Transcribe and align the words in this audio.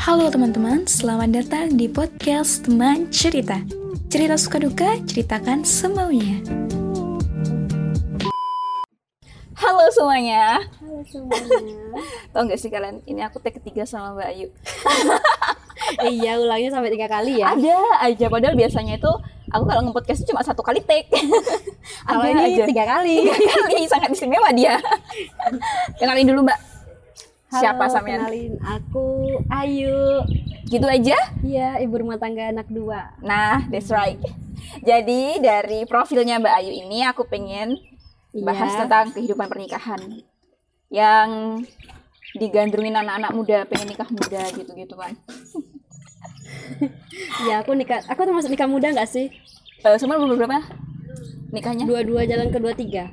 Halo 0.00 0.32
teman-teman, 0.32 0.88
selamat 0.88 1.28
datang 1.28 1.76
di 1.76 1.84
podcast 1.84 2.64
Teman 2.64 3.12
Cerita. 3.12 3.60
Cerita 4.08 4.32
suka 4.40 4.56
duka, 4.56 4.96
ceritakan 5.04 5.60
semaunya. 5.60 6.40
Halo 9.60 9.84
semuanya. 9.92 10.64
Halo 10.80 11.04
semuanya. 11.04 12.00
Tau 12.32 12.48
gak 12.48 12.56
sih 12.56 12.72
kalian, 12.72 13.04
ini 13.04 13.20
aku 13.20 13.44
take 13.44 13.60
ketiga 13.60 13.84
sama 13.84 14.16
Mbak 14.16 14.28
Ayu. 14.32 14.48
eh, 16.08 16.12
iya, 16.16 16.40
ulangnya 16.40 16.72
sampai 16.72 16.96
tiga 16.96 17.04
kali 17.04 17.44
ya. 17.44 17.52
Ada 17.52 18.08
aja, 18.08 18.26
padahal 18.32 18.56
biasanya 18.56 18.96
itu 18.96 19.12
aku 19.52 19.64
kalau 19.68 19.84
nge-podcast 19.84 20.24
cuma 20.24 20.40
satu 20.40 20.64
kali 20.64 20.80
take. 20.80 21.12
Kalau 22.08 22.24
ini 22.24 22.56
aja. 22.56 22.64
tiga 22.64 22.88
kali. 22.88 23.28
Tiga 23.36 23.56
kali, 23.68 23.84
sangat 23.84 24.16
istimewa 24.16 24.48
dia. 24.56 24.80
Kenalin 26.00 26.24
dulu 26.24 26.48
Mbak. 26.48 26.69
Halo, 27.50 27.62
Siapa 27.66 27.84
sampean? 27.90 28.22
Kenalin 28.22 28.54
aku 28.62 29.06
Ayu. 29.50 30.22
Gitu 30.70 30.86
aja? 30.86 31.18
Iya, 31.42 31.82
ibu 31.82 31.98
rumah 31.98 32.14
tangga 32.14 32.46
anak 32.46 32.70
dua. 32.70 33.10
Nah, 33.18 33.66
that's 33.66 33.90
right. 33.90 34.22
Jadi 34.86 35.42
dari 35.42 35.82
profilnya 35.82 36.38
Mbak 36.38 36.54
Ayu 36.62 36.70
ini 36.70 37.02
aku 37.02 37.26
pengen 37.26 37.74
bahas 38.46 38.70
Iya. 38.70 38.86
tentang 38.86 39.10
kehidupan 39.10 39.50
pernikahan 39.50 39.98
yang 40.94 41.58
digandrungin 42.38 42.94
anak-anak 42.94 43.34
muda 43.34 43.58
pengen 43.66 43.90
nikah 43.90 44.06
muda 44.06 44.42
gitu-gitu 44.54 44.94
kan. 44.94 45.14
Iya, 47.42 47.66
aku 47.66 47.74
nikah. 47.74 47.98
Aku 48.06 48.22
termasuk 48.22 48.50
nikah 48.50 48.70
muda 48.70 48.94
nggak 48.94 49.10
sih? 49.10 49.26
Eh, 49.82 49.96
semua 49.98 50.22
umur 50.22 50.38
berapa 50.38 50.62
nikahnya? 51.50 51.82
Dua-dua 51.82 52.26
jalan 52.30 52.54
ke 52.54 52.58
dua 52.62 52.78
tiga. 52.78 53.10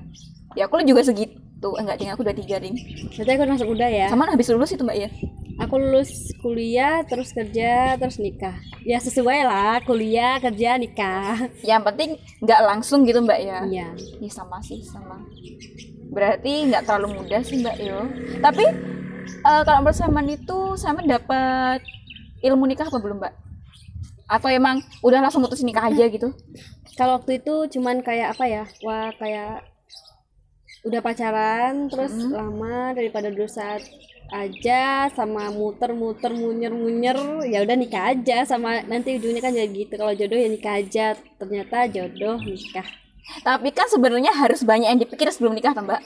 Ya 0.54 0.70
aku 0.70 0.78
juga 0.86 1.02
segitu. 1.02 1.42
Enggak, 1.58 1.98
ding 1.98 2.10
aku 2.14 2.22
udah 2.22 2.36
tiga 2.38 2.58
ding. 2.62 2.78
Berarti 3.18 3.32
aku 3.34 3.42
termasuk 3.50 3.68
muda 3.68 3.88
ya. 3.90 4.08
Sama 4.14 4.30
habis 4.30 4.48
lulus 4.54 4.72
itu 4.78 4.84
mbak 4.86 4.98
ya? 4.98 5.10
Aku 5.58 5.82
lulus 5.82 6.30
kuliah, 6.38 7.02
terus 7.02 7.34
kerja, 7.34 7.98
terus 7.98 8.22
nikah. 8.22 8.54
Ya 8.86 9.02
sesuai 9.02 9.42
lah, 9.42 9.82
kuliah, 9.82 10.38
kerja, 10.38 10.78
nikah. 10.78 11.50
Yang 11.66 11.82
penting 11.90 12.10
nggak 12.46 12.62
langsung 12.62 13.10
gitu 13.10 13.26
mbak 13.26 13.42
ya? 13.42 13.66
Iya. 13.66 13.88
Iya 14.22 14.32
sama 14.32 14.62
sih 14.62 14.86
sama. 14.86 15.18
Berarti 16.14 16.70
nggak 16.70 16.86
terlalu 16.86 17.26
mudah 17.26 17.42
sih 17.42 17.58
mbak 17.58 17.78
yo. 17.82 18.06
Tapi 18.38 18.66
eh, 19.26 19.62
kalau 19.66 19.82
bersamaan 19.82 20.30
itu 20.30 20.78
sama 20.78 21.02
dapat 21.02 21.82
ilmu 22.46 22.70
nikah 22.70 22.86
apa 22.86 23.02
belum 23.02 23.18
mbak? 23.18 23.34
Atau 24.30 24.54
emang 24.54 24.86
udah 25.02 25.26
langsung 25.26 25.42
putus 25.42 25.66
nikah 25.66 25.90
aja 25.90 26.06
gitu? 26.06 26.38
Kalau 26.94 27.18
waktu 27.18 27.42
itu 27.42 27.66
cuman 27.78 28.06
kayak 28.06 28.38
apa 28.38 28.46
ya? 28.46 28.64
Wah, 28.86 29.10
kayak 29.18 29.66
udah 30.88 31.02
pacaran 31.04 31.92
terus 31.92 32.14
Hmm. 32.16 32.34
lama 32.34 32.96
daripada 32.98 33.28
dulu 33.30 33.48
saat 33.48 33.84
aja 34.28 35.08
sama 35.16 35.48
muter-muter 35.52 36.32
munyer-munyer 36.36 37.48
ya 37.48 37.64
udah 37.64 37.76
nikah 37.80 38.12
aja 38.12 38.44
sama 38.44 38.84
nanti 38.84 39.16
ujungnya 39.16 39.40
kan 39.40 39.56
jadi 39.56 39.72
gitu 39.72 39.94
kalau 39.96 40.12
jodoh 40.12 40.36
ya 40.36 40.50
nikah 40.52 40.74
aja 40.82 41.06
ternyata 41.40 41.88
jodoh 41.88 42.36
nikah 42.44 42.88
Tapi 43.44 43.76
kan 43.76 43.92
sebenarnya 43.92 44.32
harus 44.32 44.64
banyak 44.64 44.88
yang 44.88 45.00
dipikir 45.04 45.28
sebelum 45.36 45.52
nikah, 45.52 45.76
toh, 45.76 45.84
mbak. 45.84 46.00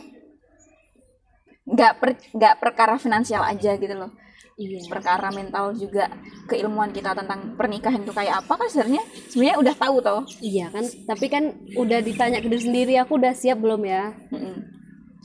Nggak 1.70 1.94
per, 2.02 2.10
nggak 2.34 2.56
perkara 2.58 2.96
finansial 2.98 3.46
aja 3.46 3.78
gitu 3.78 3.94
loh. 3.94 4.10
Iya 4.56 4.80
perkara 4.88 5.30
mental 5.30 5.72
juga 5.74 6.12
keilmuan 6.46 6.90
kita 6.90 7.12
tentang 7.12 7.56
pernikahan 7.56 8.02
itu 8.02 8.12
kayak 8.12 8.44
apa 8.44 8.54
kan 8.56 8.68
sebenarnya 8.68 9.04
sebenarnya 9.28 9.58
udah 9.60 9.76
tahu 9.76 9.96
toh 10.00 10.22
iya 10.40 10.68
kan 10.70 10.84
tapi 11.06 11.26
kan 11.28 11.44
udah 11.74 12.00
ditanya 12.00 12.40
ke 12.40 12.48
diri 12.48 12.62
sendiri 12.62 12.94
aku 13.00 13.16
udah 13.16 13.32
siap 13.32 13.60
belum 13.60 13.82
ya 13.84 14.12
Mm-mm. 14.30 14.56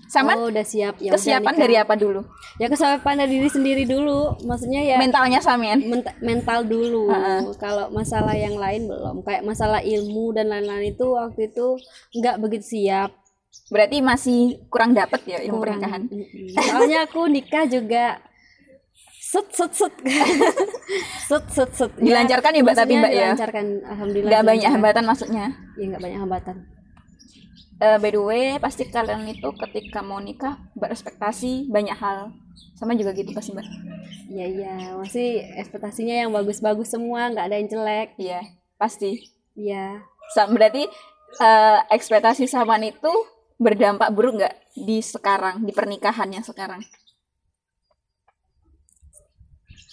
sama 0.06 0.38
oh 0.38 0.46
udah 0.46 0.62
siap 0.62 1.02
ya 1.02 1.10
kesiapan 1.10 1.54
dari 1.58 1.74
apa 1.74 1.98
dulu 1.98 2.22
ya 2.56 2.70
kesiapan 2.70 3.14
dari 3.18 3.42
diri 3.42 3.50
sendiri 3.50 3.82
dulu 3.84 4.38
maksudnya 4.46 4.80
ya 4.80 4.96
mentalnya 5.02 5.42
samian 5.42 5.82
ment- 5.82 6.16
mental 6.22 6.62
dulu. 6.64 7.10
Ha-ha. 7.10 7.42
Kalau 7.58 7.90
masalah 7.92 8.32
yang 8.32 8.56
lain 8.56 8.88
belum. 8.88 9.20
Kayak 9.20 9.44
masalah 9.44 9.84
ilmu 9.84 10.32
dan 10.32 10.48
lain-lain 10.48 10.94
itu 10.94 11.04
waktu 11.12 11.52
itu 11.52 11.76
nggak 12.16 12.36
begitu 12.40 12.64
siap. 12.80 13.10
berarti 13.66 13.98
masih 13.98 14.40
kurang 14.70 14.94
dapet 14.94 15.20
ya 15.26 15.42
ilmu 15.42 15.58
Kurang. 15.58 15.80
pernikahan. 15.82 16.02
Soalnya 16.54 17.04
aku 17.04 17.26
nikah 17.26 17.64
juga 17.66 18.20
set 19.36 19.48
set 19.52 19.72
set. 19.76 19.94
Set 21.28 21.44
set 21.52 21.70
set. 21.76 21.92
Dilancarkan 21.98 22.54
ya, 22.56 22.62
Mbak, 22.62 22.76
tapi, 22.78 22.94
Mbak, 22.96 23.12
ya? 23.12 23.18
dilancarkan 23.34 23.66
alhamdulillah 23.84 24.30
nggak 24.30 24.44
banyak 24.46 24.70
hambatan 24.70 25.04
maksudnya? 25.04 25.46
Ya 25.76 25.84
nggak 25.92 26.02
banyak 26.02 26.20
hambatan. 26.22 26.56
Eh, 27.76 27.98
by 28.00 28.10
the 28.14 28.22
way 28.22 28.46
pasti 28.56 28.88
kalian 28.88 29.28
itu 29.28 29.48
ketika 29.52 30.00
mau 30.00 30.16
nikah 30.16 30.56
berespektasi 30.72 31.68
banyak 31.68 31.92
hal. 31.92 32.32
Sama 32.78 32.96
juga 32.96 33.12
gitu 33.12 33.36
pasti 33.36 33.52
mbak. 33.52 33.68
Iya 34.32 34.46
iya. 34.48 34.74
Masih 34.96 35.44
ekspektasinya 35.60 36.24
yang 36.24 36.30
bagus-bagus 36.32 36.88
semua 36.88 37.28
nggak 37.28 37.46
ada 37.52 37.56
yang 37.60 37.68
jelek. 37.68 38.16
Iya 38.16 38.40
pasti. 38.80 39.20
Iya. 39.52 40.00
Sa- 40.32 40.48
berarti 40.48 40.88
eh, 41.42 41.78
ekspektasi 41.92 42.48
samaan 42.48 42.86
itu 42.88 43.12
berdampak 43.60 44.08
buruk 44.14 44.40
nggak 44.40 44.54
di 44.72 45.04
sekarang 45.04 45.64
di 45.64 45.72
pernikahan 45.72 46.28
yang 46.32 46.44
sekarang 46.44 46.80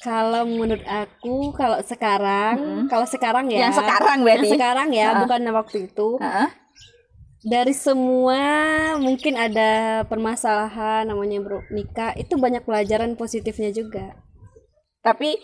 kalau 0.03 0.43
menurut 0.43 0.83
aku 0.83 1.55
kalau 1.55 1.79
sekarang 1.81 2.59
Mm-mm. 2.59 2.85
kalau 2.91 3.07
sekarang 3.07 3.47
ya. 3.47 3.71
Yang 3.71 3.79
sekarang 3.79 4.17
berarti. 4.21 4.47
Yang 4.51 4.55
sekarang 4.59 4.89
ya 4.91 5.07
Ha-ha. 5.09 5.21
bukan 5.23 5.41
waktu 5.49 5.77
itu. 5.87 6.09
Heeh. 6.19 6.49
dari 7.43 7.75
semua 7.75 8.39
mungkin 9.03 9.35
ada 9.35 10.03
permasalahan 10.07 11.03
namanya 11.03 11.43
bro 11.43 11.59
nikah 11.75 12.15
itu 12.15 12.39
banyak 12.39 12.63
pelajaran 12.63 13.19
positifnya 13.19 13.67
juga. 13.71 14.15
Tapi 15.03 15.35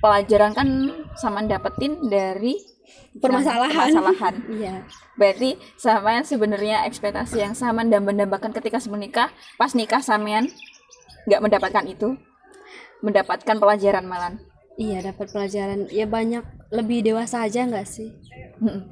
pelajaran 0.00 0.56
kan 0.56 0.68
sama 1.20 1.44
dapetin 1.44 2.00
dari 2.08 2.56
permasalahan. 3.20 3.92
permasalahan. 3.92 4.34
Iya. 4.56 4.74
Berarti 5.20 5.50
sama 5.76 6.24
sebenarnya 6.24 6.88
ekspektasi 6.88 7.44
yang 7.44 7.52
sama 7.52 7.84
dan 7.84 8.08
mendambakan 8.08 8.54
ketika 8.56 8.80
sebelum 8.80 9.04
nikah 9.04 9.28
pas 9.60 9.76
nikah 9.76 10.00
sampean 10.00 10.48
nggak 11.28 11.42
mendapatkan 11.44 11.84
itu 11.84 12.16
mendapatkan 13.02 13.56
pelajaran 13.58 14.04
malan? 14.06 14.42
Iya 14.78 15.10
dapat 15.10 15.26
pelajaran. 15.34 15.90
Ya 15.90 16.06
banyak. 16.06 16.44
Lebih 16.70 17.02
dewasa 17.10 17.42
aja 17.42 17.66
nggak 17.66 17.88
sih? 17.88 18.14
Heeh. 18.62 18.82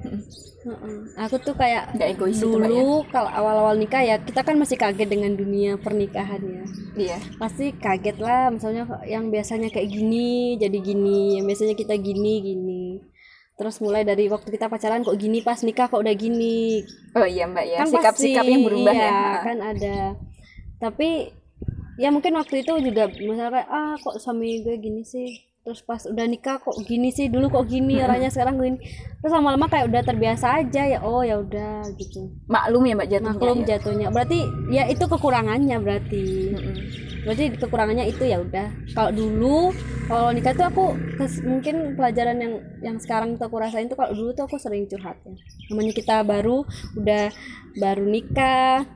aku 1.23 1.39
tuh 1.39 1.55
kayak 1.55 1.95
nggak 1.95 2.11
egois 2.19 2.43
ya? 2.43 2.43
dulu 2.43 3.07
kalau 3.15 3.31
awal-awal 3.31 3.79
nikah 3.79 4.03
ya 4.03 4.19
kita 4.19 4.43
kan 4.43 4.59
masih 4.59 4.75
kaget 4.75 5.07
dengan 5.07 5.39
dunia 5.39 5.79
pernikahan 5.79 6.43
ya. 6.43 6.65
Iya. 6.99 7.19
Pasti 7.39 7.71
kaget 7.71 8.19
lah. 8.19 8.51
Misalnya 8.51 8.83
yang 9.07 9.31
biasanya 9.31 9.71
kayak 9.71 9.87
gini 9.87 10.59
jadi 10.59 10.79
gini. 10.83 11.39
Yang 11.39 11.47
biasanya 11.55 11.75
kita 11.79 11.95
gini 12.03 12.35
gini. 12.43 12.85
Terus 13.57 13.81
mulai 13.81 14.03
dari 14.03 14.27
waktu 14.27 14.53
kita 14.53 14.67
pacaran 14.67 15.07
kok 15.07 15.17
gini? 15.17 15.41
Pas 15.41 15.63
nikah 15.63 15.87
kok 15.87 16.03
udah 16.03 16.13
gini? 16.19 16.83
Oh 17.15 17.25
iya 17.25 17.47
mbak 17.47 17.65
ya. 17.65 17.79
Kan 17.87 17.95
sikap-sikap 17.95 18.43
pasti, 18.43 18.53
yang 18.53 18.63
berubah 18.67 18.93
iya, 18.93 19.07
ya 19.07 19.39
kan 19.41 19.59
ada. 19.63 19.99
Tapi 20.83 21.31
ya 21.97 22.09
mungkin 22.13 22.37
waktu 22.37 22.61
itu 22.65 22.73
juga 22.81 23.09
misalnya 23.09 23.65
ah 23.69 23.95
kok 23.97 24.21
suami 24.21 24.61
gue 24.65 24.77
gini 24.77 25.03
sih? 25.03 25.45
Terus 25.67 25.83
pas 25.83 25.99
udah 26.07 26.31
nikah 26.31 26.63
kok 26.63 26.79
gini 26.87 27.11
sih? 27.11 27.27
Dulu 27.27 27.51
kok 27.51 27.67
gini? 27.67 27.99
Orangnya 27.99 28.31
sekarang 28.31 28.55
gini. 28.55 28.79
Terus 29.19 29.33
lama-lama 29.35 29.67
kayak 29.67 29.91
udah 29.91 30.03
terbiasa 30.07 30.63
aja 30.63 30.83
ya 30.87 31.03
oh 31.03 31.27
ya 31.27 31.43
udah 31.43 31.83
gitu. 31.99 32.31
Maklum 32.47 32.87
ya 32.87 32.95
mbak 32.95 33.09
jatuhnya 33.11 33.35
maklum 33.35 33.59
ya. 33.59 33.67
jatuhnya. 33.75 34.07
Berarti 34.15 34.39
ya 34.71 34.87
itu 34.87 35.05
kekurangannya 35.11 35.77
berarti. 35.83 36.25
Mm-mm. 36.55 36.77
berarti 37.27 37.59
kekurangannya 37.59 38.07
itu 38.07 38.23
ya 38.23 38.39
udah. 38.39 38.71
Kalau 38.95 39.11
dulu 39.11 39.75
kalau 40.07 40.31
nikah 40.31 40.55
tuh 40.55 40.71
aku 40.71 40.85
kes- 41.19 41.43
mungkin 41.43 41.99
pelajaran 41.99 42.39
yang 42.39 42.55
yang 42.87 42.97
sekarang 43.03 43.35
tuh 43.35 43.51
aku 43.51 43.59
rasain 43.59 43.91
tuh 43.91 43.99
kalau 43.99 44.15
dulu 44.15 44.31
tuh 44.39 44.47
aku 44.47 44.63
sering 44.63 44.87
curhat 44.87 45.19
ya. 45.27 45.35
Namanya 45.75 45.91
kita 45.99 46.23
baru 46.23 46.63
udah 46.95 47.35
baru 47.75 48.07
nikah 48.07 48.87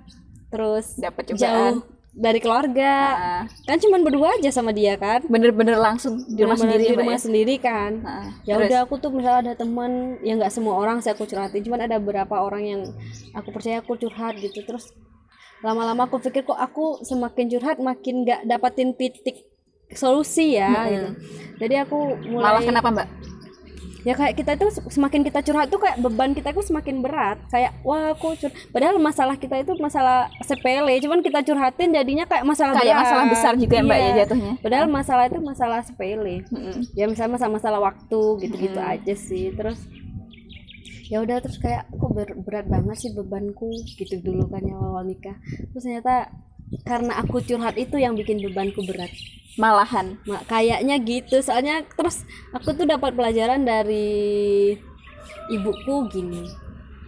terus 0.55 0.95
dapat 1.03 1.35
jauh 1.35 1.83
dari 2.11 2.43
keluarga. 2.43 2.93
Ah, 3.15 3.43
kan 3.67 3.79
cuman 3.79 4.03
berdua 4.03 4.35
aja 4.39 4.51
sama 4.51 4.75
dia 4.75 4.99
kan? 4.99 5.23
Bener-bener 5.31 5.79
langsung 5.79 6.19
di 6.27 6.43
rumah 6.43 6.59
sendiri 6.59 6.83
di 6.91 6.97
rumah 6.99 7.19
ya? 7.19 7.23
sendiri 7.23 7.55
kan? 7.63 7.93
Ah, 8.03 8.27
ya 8.43 8.59
terus? 8.59 8.69
udah 8.71 8.79
aku 8.85 8.95
tuh 8.99 9.11
misalnya 9.15 9.41
ada 9.51 9.55
teman 9.55 10.19
ya 10.27 10.35
nggak 10.35 10.53
semua 10.53 10.75
orang 10.79 10.99
sih 10.99 11.11
aku 11.15 11.25
curhatin 11.27 11.63
cuman 11.63 11.87
ada 11.87 11.97
beberapa 12.03 12.35
orang 12.43 12.63
yang 12.67 12.83
aku 13.35 13.55
percaya 13.55 13.79
aku 13.79 13.95
curhat 13.95 14.37
gitu. 14.43 14.61
Terus 14.67 14.91
lama-lama 15.63 16.11
aku 16.11 16.19
pikir 16.19 16.43
kok 16.43 16.59
aku 16.59 17.05
semakin 17.07 17.47
curhat 17.47 17.79
makin 17.79 18.27
nggak 18.27 18.43
dapatin 18.49 18.97
titik 18.99 19.47
solusi 19.95 20.59
ya 20.59 20.71
Mm-mm. 20.71 20.91
gitu. 20.91 21.09
Jadi 21.63 21.75
aku 21.79 21.99
mulai 22.27 22.59
malah 22.59 22.63
kenapa 22.65 22.89
mbak 22.91 23.09
ya 24.03 24.13
kayak 24.13 24.33
kita 24.35 24.51
itu 24.55 24.67
semakin 24.89 25.21
kita 25.23 25.41
curhat 25.41 25.69
tuh 25.69 25.77
kayak 25.77 25.99
beban 25.99 26.31
kita 26.31 26.51
itu 26.51 26.63
semakin 26.63 27.01
berat 27.01 27.37
kayak 27.47 27.77
wah 27.81 28.11
aku 28.11 28.33
curhat 28.35 28.55
padahal 28.69 28.97
masalah 28.97 29.35
kita 29.35 29.57
itu 29.59 29.73
masalah 29.77 30.17
sepele 30.41 30.97
cuman 30.99 31.21
kita 31.21 31.41
curhatin 31.41 31.91
jadinya 31.91 32.25
kayak 32.25 32.43
masalah 32.43 32.73
kayak 32.75 32.91
berat. 32.91 33.03
masalah 33.03 33.25
besar 33.27 33.53
juga 33.55 33.75
ya 33.75 33.83
mbak 33.83 33.95
ya 33.95 34.03
Iya. 34.03 34.15
jatuhnya 34.21 34.53
padahal 34.59 34.87
masalah 34.89 35.25
itu 35.27 35.39
masalah 35.39 35.79
sepele 35.81 36.35
Mm-mm. 36.47 36.75
ya 36.93 37.05
misalnya 37.05 37.33
masalah 37.35 37.53
masalah 37.53 37.81
waktu 37.83 38.21
gitu-gitu 38.41 38.77
Hmm. 38.77 38.93
aja 38.93 39.15
sih 39.15 39.53
terus 39.53 39.79
ya 41.07 41.19
udah 41.19 41.37
terus 41.39 41.59
kayak 41.59 41.91
kok 41.91 42.11
ber- 42.11 42.39
berat 42.41 42.67
banget 42.67 42.97
sih 42.97 43.11
bebanku 43.11 43.67
gitu 43.93 44.17
dulu 44.19 44.47
kan 44.47 44.63
yang 44.63 44.79
awal 44.79 45.03
nikah 45.03 45.35
terus 45.69 45.83
ternyata 45.83 46.31
karena 46.81 47.19
aku 47.19 47.43
curhat 47.43 47.75
itu 47.75 47.99
yang 47.99 48.15
bikin 48.15 48.39
bebanku 48.41 48.81
berat 48.83 49.11
malahan. 49.61 50.17
Ma- 50.25 50.45
kayaknya 50.49 50.97
gitu. 51.05 51.45
Soalnya 51.45 51.85
terus 51.85 52.25
aku 52.57 52.73
tuh 52.73 52.89
dapat 52.89 53.13
pelajaran 53.13 53.61
dari 53.61 54.73
ibuku 55.53 56.09
gini. 56.09 56.49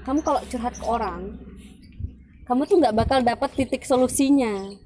Kamu 0.04 0.20
kalau 0.20 0.44
curhat 0.52 0.76
ke 0.76 0.84
orang 0.84 1.40
kamu 2.52 2.68
tuh 2.68 2.76
nggak 2.84 2.96
bakal 3.00 3.18
dapat 3.22 3.50
titik 3.54 3.86
solusinya. 3.86 4.76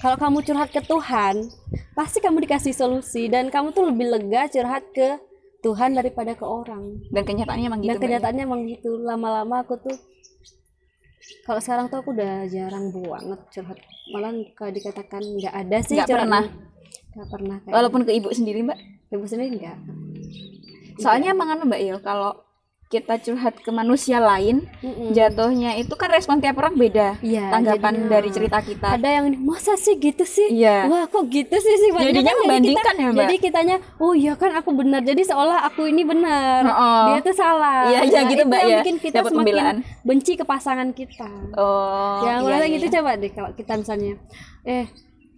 Kalau 0.00 0.16
kamu 0.16 0.40
curhat 0.48 0.70
ke 0.70 0.80
Tuhan 0.80 1.44
pasti 1.92 2.24
kamu 2.24 2.46
dikasih 2.48 2.72
solusi. 2.72 3.26
Dan 3.26 3.52
kamu 3.52 3.76
tuh 3.76 3.90
lebih 3.90 4.06
lega 4.08 4.48
curhat 4.48 4.86
ke 4.94 5.18
Tuhan 5.60 5.92
daripada 5.98 6.32
ke 6.32 6.40
orang. 6.46 7.04
Dan 7.12 7.22
kenyataannya 7.26 7.66
emang 7.68 7.80
gitu 7.84 7.90
dan 7.92 7.96
ya? 7.98 8.02
kenyataannya 8.02 8.42
emang 8.48 8.62
gitu. 8.64 8.90
Lama-lama 9.02 9.60
aku 9.60 9.76
tuh 9.82 9.96
kalau 11.46 11.60
sekarang 11.62 11.86
tuh 11.92 12.00
aku 12.00 12.14
udah 12.14 12.48
jarang 12.48 12.88
banget 12.94 13.40
curhat. 13.50 13.78
Malah 14.14 14.32
kalau 14.54 14.72
dikatakan 14.72 15.22
nggak 15.22 15.54
ada 15.54 15.78
sih 15.82 15.94
Nggak 15.98 16.08
curhat 16.08 16.26
pernah? 16.26 16.44
Nggak 17.12 17.28
pernah 17.28 17.56
kayak 17.60 17.74
walaupun 17.74 18.00
ke 18.02 18.12
ibu 18.12 18.28
sendiri 18.28 18.60
mbak 18.62 18.78
ibu 19.08 19.24
sendiri 19.24 19.52
nggak 19.54 19.76
soalnya 20.96 21.30
emang 21.30 21.48
anu 21.50 21.64
mbak 21.64 21.80
ya 21.80 21.96
kalau 21.98 22.40
kita 22.86 23.16
curhat 23.18 23.56
ke 23.56 23.70
manusia 23.70 24.20
lain 24.20 24.68
Mm-mm. 24.78 25.16
jatuhnya 25.16 25.72
itu 25.74 25.88
kan 25.92 26.12
respon 26.12 26.36
tiap 26.38 26.60
orang 26.60 26.76
beda 26.76 27.16
Iya, 27.20 27.48
tanggapan 27.48 27.80
jadinya- 27.96 28.10
dari 28.10 28.28
cerita 28.28 28.60
kita 28.60 28.86
ada 28.92 29.08
yang 29.10 29.32
masa 29.40 29.72
sih 29.74 29.96
gitu 29.96 30.20
sih 30.22 30.52
Iya. 30.52 30.84
wah 30.86 31.04
kok 31.06 31.24
gitu 31.26 31.52
sih 31.54 31.72
sih 31.74 31.88
Jadinya 31.90 32.04
kan 32.04 32.12
jadi 32.12 32.40
membandingkan 32.42 32.84
kita- 32.86 32.92
ya, 32.94 33.06
Mbak? 33.06 33.16
jadi 33.18 33.34
kitanya 33.38 33.76
oh 33.96 34.12
iya 34.12 34.32
kan 34.34 34.52
aku 34.52 34.70
benar 34.74 35.00
jadi 35.00 35.22
seolah 35.22 35.64
aku 35.64 35.88
ini 35.88 36.04
benar 36.04 36.60
Heeh. 36.62 37.00
dia 37.08 37.18
tuh 37.22 37.32
salah 37.34 37.88
Iya, 37.88 38.00
iya 38.04 38.20
gitu, 38.26 38.44
itu 38.44 38.44
Mbak, 38.46 38.60
ya. 38.62 38.76
bikin 38.78 38.96
kita 38.98 39.16
Dapat 39.18 39.30
semakin 39.30 39.40
pembelaan. 39.48 39.76
benci 40.02 40.32
ke 40.34 40.44
pasangan 40.44 40.88
kita 40.92 41.28
oh 41.54 42.20
yang 42.22 42.38
iya, 42.38 42.48
mulai 42.50 42.60
iya. 42.62 42.74
gitu 42.74 42.86
coba 42.92 43.10
deh 43.16 43.30
kalau 43.30 43.50
kita 43.54 43.72
misalnya 43.74 44.20
eh 44.62 44.84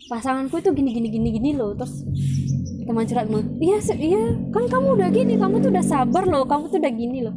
pasanganku 0.08 0.60
itu 0.60 0.70
gini 0.74 0.90
gini 0.92 1.08
gini 1.08 1.28
gini 1.34 1.50
loh. 1.56 1.72
Terus 1.76 2.04
teman 2.84 3.08
curhat 3.08 3.28
mau 3.32 3.40
iya 3.60 3.80
iya 3.96 4.22
kan 4.52 4.64
kamu 4.68 5.00
udah 5.00 5.08
gini 5.08 5.40
kamu 5.40 5.64
tuh 5.64 5.70
udah 5.72 5.84
sabar 5.84 6.28
loh 6.28 6.44
kamu 6.44 6.68
tuh 6.68 6.78
udah 6.80 6.92
gini 6.92 7.18
loh. 7.24 7.34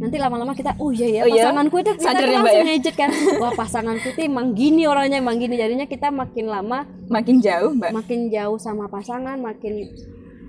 Nanti 0.00 0.16
lama-lama 0.16 0.56
kita 0.56 0.80
oh 0.80 0.88
iya 0.88 1.20
ya 1.20 1.20
Oh 1.24 1.28
iya? 1.28 1.44
pasanganku 1.44 1.76
itu 1.76 1.90
kita 1.92 2.04
Sadar 2.08 2.24
tuh 2.24 2.32
ya, 2.32 2.36
langsung 2.40 2.56
ya? 2.56 2.64
ngejek 2.72 2.94
kan. 2.96 3.10
Wah 3.36 3.52
pasanganku 3.52 4.06
itu 4.16 4.20
emang 4.24 4.46
gini 4.56 4.82
orangnya 4.88 5.20
emang 5.20 5.36
gini. 5.36 5.60
Jadinya 5.60 5.84
kita 5.84 6.08
makin 6.08 6.46
lama 6.48 6.88
makin 7.12 7.36
jauh 7.44 7.76
mbak? 7.76 7.92
makin 7.92 8.32
jauh 8.32 8.56
sama 8.56 8.88
pasangan 8.88 9.36
makin 9.36 9.92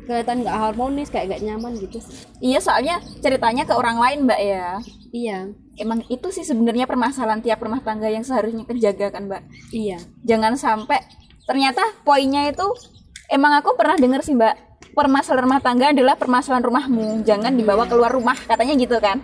kelihatan 0.01 0.41
nggak 0.41 0.57
harmonis 0.57 1.13
kayak 1.13 1.37
gak 1.37 1.45
nyaman 1.45 1.77
gitu 1.77 2.01
sih. 2.01 2.25
iya 2.41 2.57
soalnya 2.57 2.97
ceritanya 3.21 3.69
ke 3.69 3.73
orang 3.75 4.01
lain 4.01 4.19
mbak 4.25 4.39
ya? 4.41 4.67
Iya. 5.11 5.39
Emang 5.77 6.03
itu 6.07 6.27
sih 6.31 6.47
sebenarnya 6.47 6.87
permasalahan 6.87 7.43
tiap 7.43 7.59
rumah 7.59 7.83
tangga 7.83 8.07
yang 8.07 8.23
seharusnya 8.23 8.63
kejaga 8.63 9.11
kan 9.11 9.27
mbak? 9.27 9.43
Iya. 9.75 9.99
Jangan 10.23 10.55
sampai 10.55 10.99
ternyata 11.51 11.83
poinnya 12.07 12.47
itu 12.47 12.63
emang 13.27 13.59
aku 13.59 13.75
pernah 13.75 13.99
dengar 13.99 14.23
sih 14.23 14.31
mbak. 14.31 14.55
Permasalahan 14.95 15.43
rumah 15.43 15.59
tangga 15.59 15.91
adalah 15.91 16.15
permasalahan 16.15 16.63
rumahmu. 16.63 17.27
Jangan 17.27 17.51
dibawa 17.55 17.83
keluar 17.91 18.11
rumah 18.11 18.39
katanya 18.39 18.79
gitu 18.79 18.95
kan. 19.03 19.19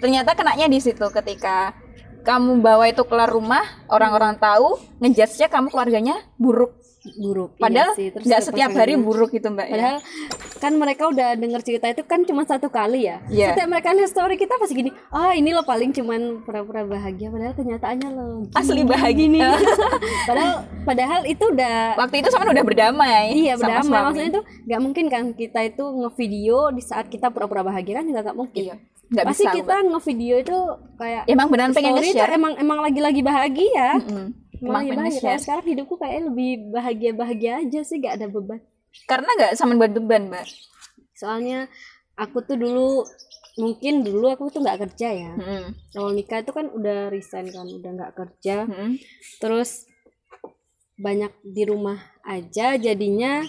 Ternyata 0.00 0.32
kenanya 0.32 0.72
di 0.72 0.80
situ 0.80 1.04
ketika 1.12 1.76
kamu 2.24 2.64
bawa 2.64 2.88
itu 2.88 3.04
keluar 3.04 3.28
rumah 3.28 3.64
orang-orang 3.92 4.40
tahu 4.40 4.80
ngejudge-nya 5.04 5.52
kamu 5.52 5.68
keluarganya 5.68 6.16
buruk 6.40 6.85
buruk 7.14 7.50
padahal 7.56 7.94
iya 7.94 8.10
nggak 8.16 8.40
ke 8.42 8.46
setiap 8.50 8.70
hari 8.74 8.98
pasangannya. 8.98 9.06
buruk 9.06 9.30
gitu 9.30 9.48
mbak 9.54 9.66
ya. 9.66 9.74
Padahal 9.76 9.96
kan 10.56 10.72
mereka 10.72 11.02
udah 11.12 11.28
denger 11.36 11.60
cerita 11.60 11.86
itu 11.92 12.02
kan 12.08 12.24
cuma 12.24 12.42
satu 12.48 12.72
kali 12.72 13.06
ya. 13.06 13.20
Iya. 13.28 13.52
Setiap 13.52 13.68
mereka 13.68 13.92
lihat 13.92 14.10
story 14.10 14.34
kita 14.40 14.56
pasti 14.56 14.74
gini, 14.74 14.90
ah 15.12 15.36
ini 15.36 15.52
lo 15.52 15.62
paling 15.68 15.92
cuman 15.92 16.42
pura-pura 16.48 16.82
bahagia, 16.88 17.28
padahal 17.28 17.52
kenyataannya 17.52 18.08
lo 18.08 18.26
gini, 18.48 18.56
asli 18.56 18.82
bahagia 18.82 19.14
gini. 19.16 19.40
padahal 20.28 20.52
padahal 20.84 21.20
itu 21.28 21.44
udah 21.44 22.00
waktu 22.00 22.16
itu 22.24 22.28
sama 22.32 22.48
udah 22.52 22.64
berdamai 22.64 23.36
iya 23.36 23.52
sama 23.56 23.80
berdamai. 23.80 23.84
suami. 23.84 24.04
Maksudnya 24.08 24.28
itu 24.32 24.42
nggak 24.66 24.80
mungkin 24.80 25.04
kan 25.12 25.22
kita 25.36 25.60
itu 25.68 25.84
ngevideo 25.84 26.60
di 26.72 26.82
saat 26.82 27.06
kita 27.12 27.28
pura-pura 27.28 27.62
bahagia 27.64 28.00
kan 28.00 28.04
juga 28.08 28.20
nggak 28.24 28.38
mungkin. 28.38 28.62
iya 28.72 28.76
nggak 29.06 29.22
Pasti 29.30 29.46
bisa 29.46 29.54
kita 29.54 29.76
ngevideo 29.86 30.36
itu 30.42 30.56
kayak 30.98 31.22
emang 31.30 31.46
beneran 31.46 31.70
pengen 31.70 31.94
story 31.94 32.10
itu 32.10 32.18
nge-share 32.18 32.34
emang 32.34 32.52
emang 32.58 32.78
lagi-lagi 32.82 33.20
bahagia. 33.22 33.88
Mm-mm. 34.02 34.26
Emang 34.26 34.45
bahagia. 34.58 34.92
nge-share 34.96 35.22
Kalau 35.30 35.42
sekarang 35.42 35.66
hidupku 35.66 35.94
kayak 35.96 36.20
lebih 36.24 36.50
bahagia-bahagia 36.70 37.52
aja 37.60 37.80
sih, 37.82 37.98
gak 37.98 38.16
ada 38.16 38.26
beban. 38.26 38.60
karena 39.04 39.28
nggak 39.28 39.52
sama 39.54 39.76
buat 39.76 39.92
beban 39.92 40.24
mbak 40.26 40.48
soalnya 41.12 41.68
aku 42.16 42.40
tuh 42.40 42.56
dulu 42.56 43.04
mungkin 43.56 44.00
dulu 44.00 44.28
aku 44.28 44.48
tuh 44.48 44.60
nggak 44.60 44.88
kerja 44.88 45.08
ya 45.12 45.32
Mm-mm. 45.32 45.76
awal 45.94 46.12
nikah 46.12 46.40
itu 46.40 46.48
kan 46.48 46.68
udah 46.68 47.08
resign 47.08 47.48
kan 47.48 47.64
udah 47.66 47.90
nggak 47.92 48.12
kerja 48.14 48.64
Mm-mm. 48.64 48.96
terus 49.36 49.84
banyak 50.96 51.28
di 51.44 51.62
rumah 51.64 52.00
aja 52.22 52.76
jadinya 52.76 53.44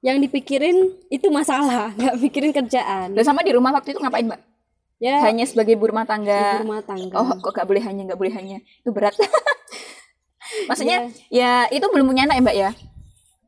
yang 0.00 0.20
dipikirin 0.20 1.00
itu 1.08 1.32
masalah 1.32 1.88
nggak 1.96 2.20
pikirin 2.20 2.52
kerjaan 2.52 3.16
Lah 3.16 3.24
sama 3.24 3.40
di 3.40 3.56
rumah 3.56 3.72
waktu 3.72 3.96
itu 3.96 4.00
ngapain 4.00 4.28
mbak 4.28 4.40
ya 5.00 5.16
hanya 5.24 5.48
sebagai 5.48 5.74
ibu 5.74 5.88
rumah 5.88 6.04
tangga 6.04 6.60
ibu 6.60 6.68
rumah 6.68 6.84
tangga 6.84 7.16
Oh, 7.16 7.26
kok 7.40 7.52
gak 7.52 7.66
boleh 7.66 7.82
hanya, 7.82 8.06
gak 8.06 8.20
boleh 8.20 8.30
hanya. 8.30 8.60
Itu 8.84 8.94
berat. 8.94 9.16
Maksudnya, 10.64 10.96
ya 11.28 11.68
itu 11.68 11.84
belum 11.84 12.06
punya 12.06 12.24
anak 12.24 12.34
ya, 12.34 12.42
Mbak 12.42 12.56
ya? 12.58 12.70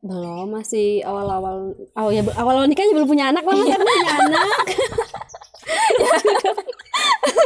belum 0.01 0.53
masih 0.53 1.01
awal-awal 1.01 1.73
oh 1.91 2.09
ya 2.13 2.21
awal-awal 2.37 2.69
nikahnya 2.69 2.93
belum 2.93 3.09
punya 3.09 3.25
anak 3.25 3.41
malah 3.41 3.65
kan 3.65 3.81
punya 3.81 4.13
anak 4.15 4.45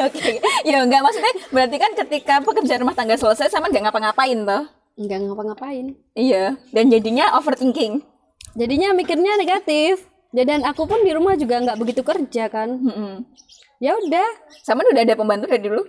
Oke. 0.02 0.40
Ya 0.64 0.80
enggak 0.80 1.00
maksudnya 1.00 1.32
berarti 1.50 1.76
kan 1.76 1.92
ketika 1.96 2.34
pekerjaan 2.40 2.80
rumah 2.84 2.94
tangga 2.94 3.16
selesai 3.16 3.48
sama 3.48 3.68
nggak 3.68 3.88
ngapa-ngapain 3.88 4.38
toh. 4.44 4.64
nggak 4.98 5.18
ngapa-ngapain 5.24 5.86
Iya, 6.12 6.58
dan 6.70 6.90
jadinya 6.90 7.34
overthinking. 7.34 8.04
jadinya 8.52 8.92
mikirnya 8.92 9.38
negatif 9.38 10.04
dan 10.30 10.62
aku 10.62 10.84
pun 10.84 11.00
di 11.00 11.10
rumah 11.10 11.34
juga 11.34 11.58
nggak 11.60 11.78
begitu 11.78 12.02
kerja 12.02 12.48
kan 12.48 12.68
Mm-mm. 12.70 13.24
ya 13.80 13.96
udah 13.96 14.28
Sama 14.60 14.84
udah 14.84 15.00
ada 15.00 15.16
pembantu 15.16 15.48
dari 15.48 15.64
dulu. 15.64 15.82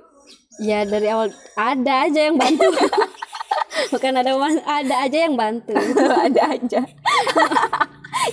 ya 0.62 0.84
dari 0.84 1.08
awal 1.08 1.26
ada 1.52 2.06
aja 2.06 2.20
yang 2.22 2.36
bantu 2.36 2.62
bukan 3.88 4.12
ada 4.20 4.30
mas- 4.36 4.66
ada 4.68 4.94
aja 5.00 5.18
yang 5.24 5.34
bantu. 5.34 5.72
Ada 6.28 6.42
aja. 6.60 6.80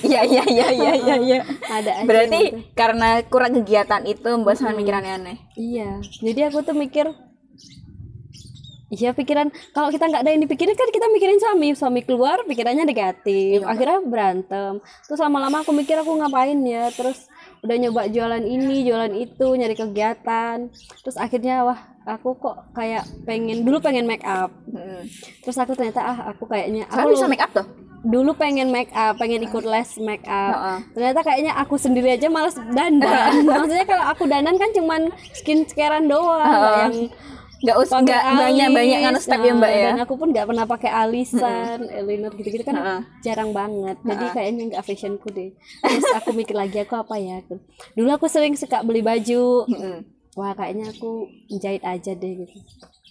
Iya, 0.03 0.21
iya, 0.27 0.43
iya, 0.51 0.67
iya, 0.67 0.91
iya, 0.99 1.15
iya. 1.15 1.39
ada 1.71 2.03
aja 2.03 2.07
Berarti 2.09 2.41
karena 2.75 3.23
kurang 3.23 3.55
kegiatan 3.55 4.03
itu 4.03 4.25
membuat 4.35 4.59
sama 4.59 4.75
mikir 4.75 4.91
aneh-aneh. 4.91 5.39
iya. 5.55 6.03
Jadi 6.03 6.43
aku 6.43 6.59
tuh 6.59 6.75
mikir 6.75 7.07
Iya 8.87 9.11
pikiran 9.11 9.51
kalau 9.75 9.91
kita 9.91 10.07
nggak 10.07 10.23
ada 10.23 10.31
yang 10.31 10.39
dipikirin 10.47 10.71
kan 10.71 10.87
kita 10.87 11.11
mikirin 11.11 11.43
suami 11.43 11.75
suami 11.75 12.07
keluar 12.07 12.47
pikirannya 12.47 12.87
negatif 12.87 13.59
akhirnya 13.67 13.99
berantem. 13.99 14.79
Terus 15.03 15.19
lama-lama 15.19 15.59
aku 15.59 15.75
mikir 15.75 15.99
aku 15.99 16.15
ngapain 16.15 16.55
ya 16.63 16.87
terus 16.95 17.27
udah 17.67 17.75
nyoba 17.83 18.07
jualan 18.07 18.39
ini 18.47 18.87
jualan 18.87 19.11
itu 19.11 19.47
nyari 19.59 19.75
kegiatan. 19.75 20.71
Terus 21.03 21.19
akhirnya 21.19 21.67
wah 21.67 21.79
aku 22.07 22.29
kok 22.35 22.55
kayak 22.71 23.03
pengen 23.23 23.61
dulu 23.61 23.77
pengen 23.77 24.03
make 24.03 24.23
up 24.23 24.47
Mm. 24.67 25.03
terus 25.41 25.57
aku 25.57 25.73
ternyata 25.73 25.99
ah 26.01 26.17
aku 26.29 26.45
kayaknya 26.45 26.85
Soalnya 26.85 27.01
aku 27.01 27.09
bisa 27.11 27.27
make 27.27 27.41
up 27.41 27.51
tuh. 27.51 27.67
dulu 27.99 28.31
pengen 28.33 28.69
make 28.69 28.93
up 28.93 29.15
pengen 29.15 29.41
ikut 29.41 29.63
les 29.63 29.89
make 29.99 30.23
up 30.23 30.53
Heeh. 30.53 30.77
ternyata 30.93 31.19
kayaknya 31.21 31.51
aku 31.53 31.75
sendiri 31.75 32.13
aja 32.13 32.27
males 32.27 32.55
dandan 32.69 33.43
maksudnya 33.47 33.83
kalau 33.83 34.05
aku 34.07 34.23
dandan 34.23 34.55
kan 34.55 34.71
cuman 34.71 35.01
skin 35.33 35.67
carean 35.67 36.07
doang 36.07 36.47
yang 36.79 36.95
Nggak 37.57 37.73
usah 37.81 37.97
nggak 37.99 38.21
banyak 38.37 38.69
banyak 38.69 38.97
nganu 39.01 39.17
step 39.17 39.41
ya, 39.41 39.49
Nah, 39.49 39.57
Mbak 39.57 39.71
ya. 39.73 39.85
dan 39.89 39.99
aku 39.99 40.13
pun 40.13 40.29
nggak 40.29 40.45
pernah 40.45 40.65
pakai 40.67 40.91
alisan 40.93 41.89
eyeliner 41.89 42.29
gitu-gitu 42.31 42.61
kan 42.61 42.77
Heeh. 42.77 42.99
jarang 43.19 43.49
banget 43.49 43.97
jadi 43.99 44.25
kayaknya 44.29 44.63
nggak 44.69 44.83
fashionku 44.85 45.27
deh 45.27 45.49
terus 45.81 46.05
aku 46.13 46.31
mikir 46.31 46.53
lagi 46.53 46.77
aku 46.77 46.93
apa 46.93 47.17
ya 47.17 47.41
dulu 47.91 48.09
aku 48.11 48.29
sering 48.29 48.53
suka 48.53 48.85
beli 48.85 49.01
baju 49.01 49.65
Mm-mm. 49.65 49.97
Wah 50.37 50.53
kayaknya 50.53 50.93
aku 50.93 51.25
jahit 51.57 51.81
aja 51.81 52.13
deh 52.13 52.45
gitu 52.45 52.57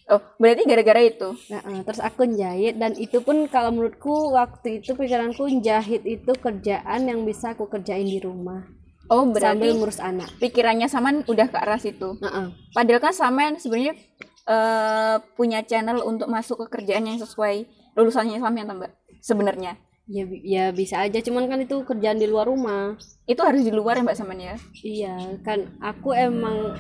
Oh, 0.07 0.23
berarti 0.39 0.63
gara-gara 0.71 1.03
itu. 1.03 1.35
Nah, 1.51 1.67
eh, 1.67 1.83
terus 1.83 1.99
aku 1.99 2.31
jahit 2.31 2.79
dan 2.79 2.95
itu 2.95 3.19
pun 3.27 3.51
kalau 3.51 3.75
menurutku 3.75 4.31
waktu 4.31 4.79
itu 4.79 4.95
pikiranku 4.95 5.51
jahit 5.59 6.07
itu 6.07 6.31
kerjaan 6.31 7.11
yang 7.11 7.27
bisa 7.27 7.59
aku 7.59 7.67
kerjain 7.67 8.07
di 8.07 8.23
rumah 8.23 8.63
Oh, 9.11 9.27
sambil 9.35 9.35
berarti 9.35 9.67
ngurus 9.79 9.99
anak. 9.99 10.31
pikirannya 10.39 10.87
Saman 10.87 11.27
udah 11.27 11.51
ke 11.51 11.59
arah 11.59 11.79
situ. 11.83 12.15
Heeh. 12.23 12.47
Padahal 12.71 13.03
kan 13.03 13.15
Saman 13.19 13.59
sebenarnya 13.59 13.99
eh, 14.47 15.17
punya 15.35 15.67
channel 15.67 15.99
untuk 16.07 16.31
masuk 16.31 16.67
ke 16.67 16.79
kerjaan 16.79 17.07
yang 17.11 17.19
sesuai 17.19 17.67
lulusannya 17.99 18.39
Saman 18.39 18.63
ya, 18.63 18.67
Mbak. 18.67 18.93
Sebenarnya. 19.27 19.75
Ya, 20.07 20.23
ya 20.47 20.65
bisa 20.71 21.03
aja, 21.03 21.19
cuman 21.19 21.51
kan 21.51 21.59
itu 21.67 21.83
kerjaan 21.83 22.23
di 22.23 22.31
luar 22.31 22.47
rumah. 22.47 22.95
Itu 23.27 23.43
harus 23.43 23.67
di 23.67 23.75
luar 23.75 23.99
ya 23.99 24.07
Mbak 24.07 24.19
Saman 24.19 24.39
ya. 24.39 24.55
Iya, 24.87 25.43
kan 25.43 25.67
aku 25.83 26.15
emang 26.15 26.79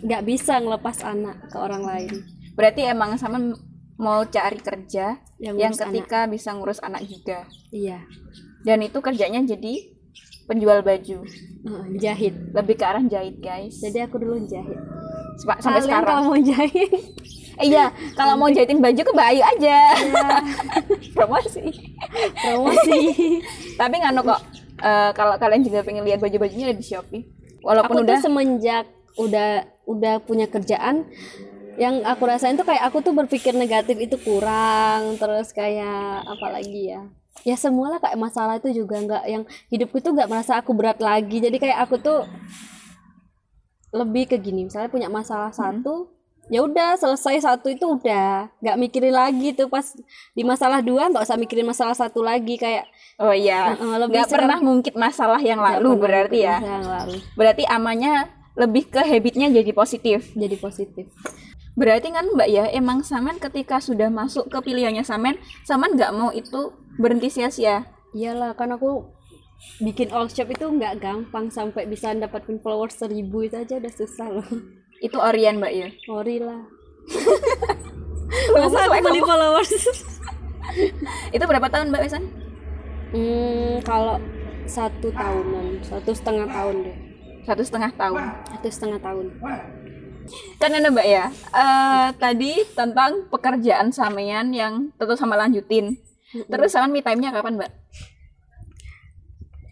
nggak 0.00 0.22
bisa 0.24 0.58
ngelepas 0.58 1.02
anak 1.02 1.48
ke 1.48 1.56
orang 1.56 1.82
lain. 1.82 2.12
Berarti 2.54 2.82
emang 2.84 3.14
Saman 3.14 3.54
mau 3.98 4.22
cari 4.24 4.58
kerja 4.58 5.18
Yang 5.38 5.56
yang 5.58 5.74
ketika 5.74 6.26
bisa 6.26 6.54
ngurus 6.54 6.78
anak 6.78 7.06
juga. 7.06 7.46
Iya, 7.70 8.02
Dan 8.62 8.82
itu 8.82 8.98
kerjanya 8.98 9.42
jadi 9.42 9.94
penjual 10.46 10.82
baju. 10.82 11.22
Jahit. 11.94 12.34
Lebih 12.50 12.74
ke 12.74 12.84
arah 12.84 13.02
jahit, 13.04 13.38
guys. 13.38 13.78
Jadi 13.78 13.98
aku 14.00 14.18
dulu 14.18 14.42
jahit. 14.44 14.78
Sampai 15.38 15.62
Kalian 15.62 15.82
sekarang. 15.86 16.06
kalau 16.08 16.22
mau 16.26 16.38
jahit, 16.40 16.90
Eh, 17.58 17.74
iya, 17.74 17.90
kalau 18.14 18.38
mau 18.38 18.46
jahitin 18.46 18.78
baju 18.78 19.02
ke 19.02 19.12
Mbak 19.12 19.28
Ayu 19.28 19.42
aja. 19.42 19.78
Iya. 19.98 20.28
Promosi. 21.14 21.66
promosi 22.38 22.98
Tapi 23.80 23.94
nganu 23.98 24.22
kok. 24.22 24.40
eh, 24.78 25.10
kalau 25.10 25.34
kalian 25.36 25.66
juga 25.66 25.82
pengen 25.82 26.06
lihat 26.06 26.22
baju-bajunya 26.22 26.70
ada 26.70 26.78
di 26.78 26.86
Shopee. 26.86 27.26
Walaupun 27.62 27.94
aku 27.98 28.04
udah 28.06 28.14
tuh 28.14 28.24
semenjak 28.24 28.86
udah 29.18 29.66
udah 29.88 30.20
punya 30.20 30.44
kerjaan 30.44 31.08
yang 31.78 32.02
aku 32.04 32.26
rasain 32.26 32.58
tuh 32.58 32.66
kayak 32.66 32.90
aku 32.90 33.00
tuh 33.00 33.14
berpikir 33.14 33.54
negatif 33.54 33.96
itu 33.96 34.18
kurang 34.20 35.16
terus 35.16 35.54
kayak 35.54 36.26
apa 36.26 36.46
lagi 36.50 36.92
ya? 36.92 37.06
Ya 37.46 37.54
semualah 37.54 38.02
kayak 38.02 38.18
masalah 38.18 38.58
itu 38.58 38.82
juga 38.84 38.98
nggak 38.98 39.24
yang 39.30 39.42
hidupku 39.70 40.02
tuh 40.02 40.10
nggak 40.12 40.26
merasa 40.26 40.58
aku 40.58 40.74
berat 40.74 40.98
lagi. 40.98 41.38
Jadi 41.38 41.56
kayak 41.56 41.86
aku 41.86 42.02
tuh 42.02 42.26
lebih 43.94 44.28
ke 44.28 44.36
gini 44.36 44.68
misalnya 44.68 44.92
punya 44.92 45.08
masalah 45.08 45.48
satu 45.48 46.12
ya 46.52 46.60
udah 46.64 46.96
selesai 46.96 47.44
satu 47.44 47.72
itu 47.72 47.84
udah 47.88 48.52
nggak 48.60 48.76
mikirin 48.76 49.16
lagi 49.16 49.56
tuh 49.56 49.68
pas 49.68 49.84
di 50.32 50.42
masalah 50.44 50.84
dua 50.84 51.08
nggak 51.08 51.24
usah 51.24 51.40
mikirin 51.40 51.64
masalah 51.64 51.96
satu 51.96 52.20
lagi 52.20 52.60
kayak 52.60 52.84
Oh 53.18 53.34
iya, 53.34 53.74
nggak 53.74 54.30
pernah 54.30 54.62
ngungkit 54.62 54.94
masalah 54.94 55.42
yang 55.42 55.58
lalu 55.58 55.90
berarti 55.98 56.46
ya. 56.46 56.62
yang 56.62 56.86
lalu. 56.86 57.18
Berarti 57.34 57.66
amannya 57.66 58.30
lebih 58.58 58.90
ke 58.90 59.00
habitnya 59.00 59.48
jadi 59.48 59.70
positif. 59.70 60.34
jadi 60.34 60.56
positif 60.58 61.06
Berarti 61.78 62.10
kan 62.10 62.26
Mbak 62.34 62.48
ya, 62.50 62.66
emang 62.74 63.06
Samen 63.06 63.38
ketika 63.38 63.78
sudah 63.78 64.10
masuk 64.10 64.50
ke 64.50 64.58
pilihannya 64.58 65.06
Samen, 65.06 65.38
Samen 65.62 65.94
nggak 65.94 66.10
mau 66.10 66.34
itu 66.34 66.74
berhenti 66.98 67.30
sia-sia. 67.30 67.86
Iyalah 68.10 68.58
kan 68.58 68.74
aku 68.74 69.06
bikin 69.78 70.10
all 70.10 70.26
shop 70.26 70.50
itu 70.50 70.66
nggak 70.66 70.98
gampang 70.98 71.46
sampai 71.54 71.86
bisa 71.86 72.10
dapetin 72.18 72.58
followers 72.58 72.98
seribu 72.98 73.46
itu 73.46 73.62
aja 73.62 73.78
udah 73.78 73.92
susah 73.94 74.26
loh. 74.26 74.50
Itu 74.98 75.22
Orian 75.22 75.62
Mbak 75.62 75.72
ya. 75.78 75.88
Ori 76.10 76.42
lah. 76.42 76.66
Masa 78.58 78.66
Masa 78.66 78.78
aku 78.90 78.98
beli 79.06 79.22
followers? 79.22 79.70
Itu 81.34 81.44
berapa 81.46 81.70
tahun 81.70 81.94
Mbak 81.94 82.02
Wesan? 82.04 82.24
hmm, 83.14 83.80
kalau 83.88 84.20
satu 84.68 85.08
tahunan, 85.14 85.80
satu 85.80 86.10
setengah 86.12 86.44
tahun 86.50 86.76
deh. 86.84 87.07
Satu 87.46 87.62
setengah 87.62 87.92
tahun. 87.94 88.22
Satu 88.54 88.68
setengah 88.70 88.98
tahun. 89.02 89.26
Kan 90.60 90.70
ada 90.76 90.88
Mbak 90.92 91.08
ya, 91.08 91.26
eh, 91.32 92.08
tadi 92.20 92.52
tentang 92.76 93.24
pekerjaan 93.32 93.88
Samean 93.88 94.52
yang 94.52 94.92
tentu 95.00 95.16
sama 95.16 95.40
lanjutin. 95.40 95.96
Terus 96.28 96.76
Samen 96.76 96.92
me 96.92 97.00
time-nya 97.00 97.32
kapan 97.32 97.56
Mbak? 97.56 97.72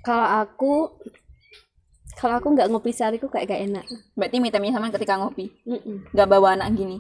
Kalau 0.00 0.26
aku 0.46 0.72
kalau 2.16 2.40
aku 2.40 2.48
nggak 2.56 2.72
ngopi 2.72 2.96
sehariku 2.96 3.28
kayak 3.28 3.52
gak 3.52 3.62
enak. 3.68 3.84
Berarti 4.16 4.40
me 4.40 4.48
time-nya 4.48 4.80
Samen 4.80 4.88
ketika 4.88 5.20
ngopi, 5.20 5.52
nggak 6.16 6.28
bawa 6.28 6.56
anak 6.56 6.72
gini. 6.72 6.96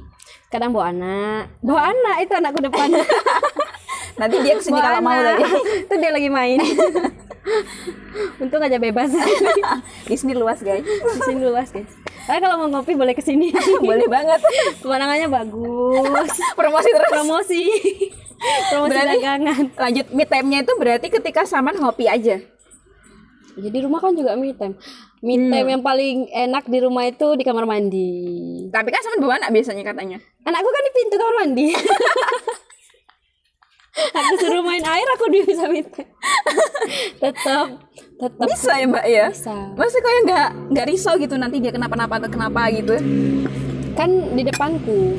Kadang 0.52 0.76
bawa 0.76 0.92
anak, 0.92 1.56
bawa 1.64 1.88
anak 1.88 2.16
itu 2.28 2.32
anakku 2.36 2.60
depan. 2.60 2.88
Nanti 4.16 4.36
dia 4.40 4.54
ke 4.56 4.62
sini 4.64 4.80
kalau 4.80 5.00
mau 5.00 5.12
lagi. 5.12 5.44
itu 5.84 5.94
dia 5.96 6.10
lagi 6.10 6.28
main. 6.28 6.60
Untung 8.42 8.58
aja 8.58 8.80
bebas. 8.80 9.12
Disney 10.08 10.34
luas 10.34 10.58
guys. 10.60 10.82
Di 10.82 11.20
sini 11.22 11.44
luas 11.44 11.68
guys. 11.68 11.88
Tapi 12.26 12.38
kalau 12.40 12.64
mau 12.64 12.68
ngopi 12.68 12.96
boleh 12.96 13.12
ke 13.12 13.22
sini. 13.22 13.52
Boleh 13.78 14.08
banget. 14.08 14.40
Pemandangannya 14.80 15.28
bagus. 15.28 16.32
Promosi 16.56 16.90
terus. 16.90 17.12
Promosi. 17.12 17.62
Promosi 18.72 18.90
Berarti- 18.90 19.20
dagangan. 19.20 19.62
Lanjut 19.78 20.06
me 20.10 20.24
time-nya 20.24 20.58
itu 20.64 20.72
berarti 20.74 21.06
ketika 21.08 21.44
Saman 21.44 21.76
ngopi 21.76 22.08
aja. 22.08 22.40
Jadi 23.56 23.78
rumah 23.80 24.00
kan 24.00 24.12
juga 24.12 24.36
me 24.36 24.52
time. 24.52 24.76
Me 25.24 25.36
time 25.38 25.68
yang 25.70 25.80
paling 25.80 26.28
enak 26.28 26.68
di 26.68 26.76
rumah 26.76 27.08
itu 27.08 27.36
di 27.36 27.44
kamar 27.44 27.64
mandi. 27.64 28.12
Tapi 28.68 28.88
kan 28.90 29.00
Saman 29.00 29.20
bawa 29.20 29.38
anak 29.38 29.52
biasanya 29.52 29.84
katanya. 29.86 30.18
Anakku 30.42 30.68
kan 30.68 30.82
di 30.82 30.92
pintu 30.92 31.14
kamar 31.16 31.34
mandi. 31.40 31.68
Aku 33.96 34.32
suruh 34.40 34.62
main 34.64 34.84
air 34.84 35.08
aku 35.16 35.24
bisa 35.32 35.64
time. 35.68 35.88
tetap 37.20 37.66
tetap 38.16 38.46
Bisa 38.48 38.72
ya 38.76 38.86
Mbak 38.88 39.06
ya? 39.08 39.26
bisa. 39.32 39.56
Masih 39.76 40.00
kayak 40.00 40.20
nggak 40.28 40.48
nggak 40.72 40.86
risau 40.88 41.14
gitu 41.16 41.34
nanti 41.36 41.60
dia 41.60 41.72
kenapa-napa 41.72 42.20
atau 42.20 42.30
kenapa 42.32 42.68
gitu. 42.72 42.96
Kan 43.96 44.10
di 44.36 44.42
depanku. 44.44 45.16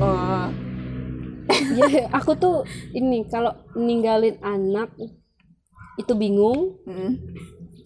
Oh. 0.00 0.48
ya 1.76 2.08
aku 2.08 2.32
tuh 2.40 2.64
ini 2.96 3.28
kalau 3.28 3.52
ninggalin 3.76 4.40
anak 4.40 4.92
itu 6.00 6.12
bingung. 6.16 6.80
Mm. 6.88 7.20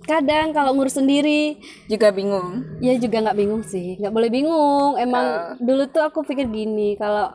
Kadang 0.09 0.57
kalau 0.57 0.73
ngurus 0.73 0.97
sendiri 0.97 1.61
Juga 1.85 2.09
bingung. 2.09 2.64
Ya 2.80 2.97
juga 2.97 3.21
nggak 3.21 3.37
bingung 3.37 3.61
sih, 3.61 4.00
nggak 4.00 4.14
boleh 4.14 4.30
bingung. 4.33 4.97
Emang 4.97 5.59
dulu 5.61 5.85
tuh 5.92 6.00
aku 6.00 6.25
pikir 6.25 6.49
gini, 6.49 6.97
kalau 6.97 7.28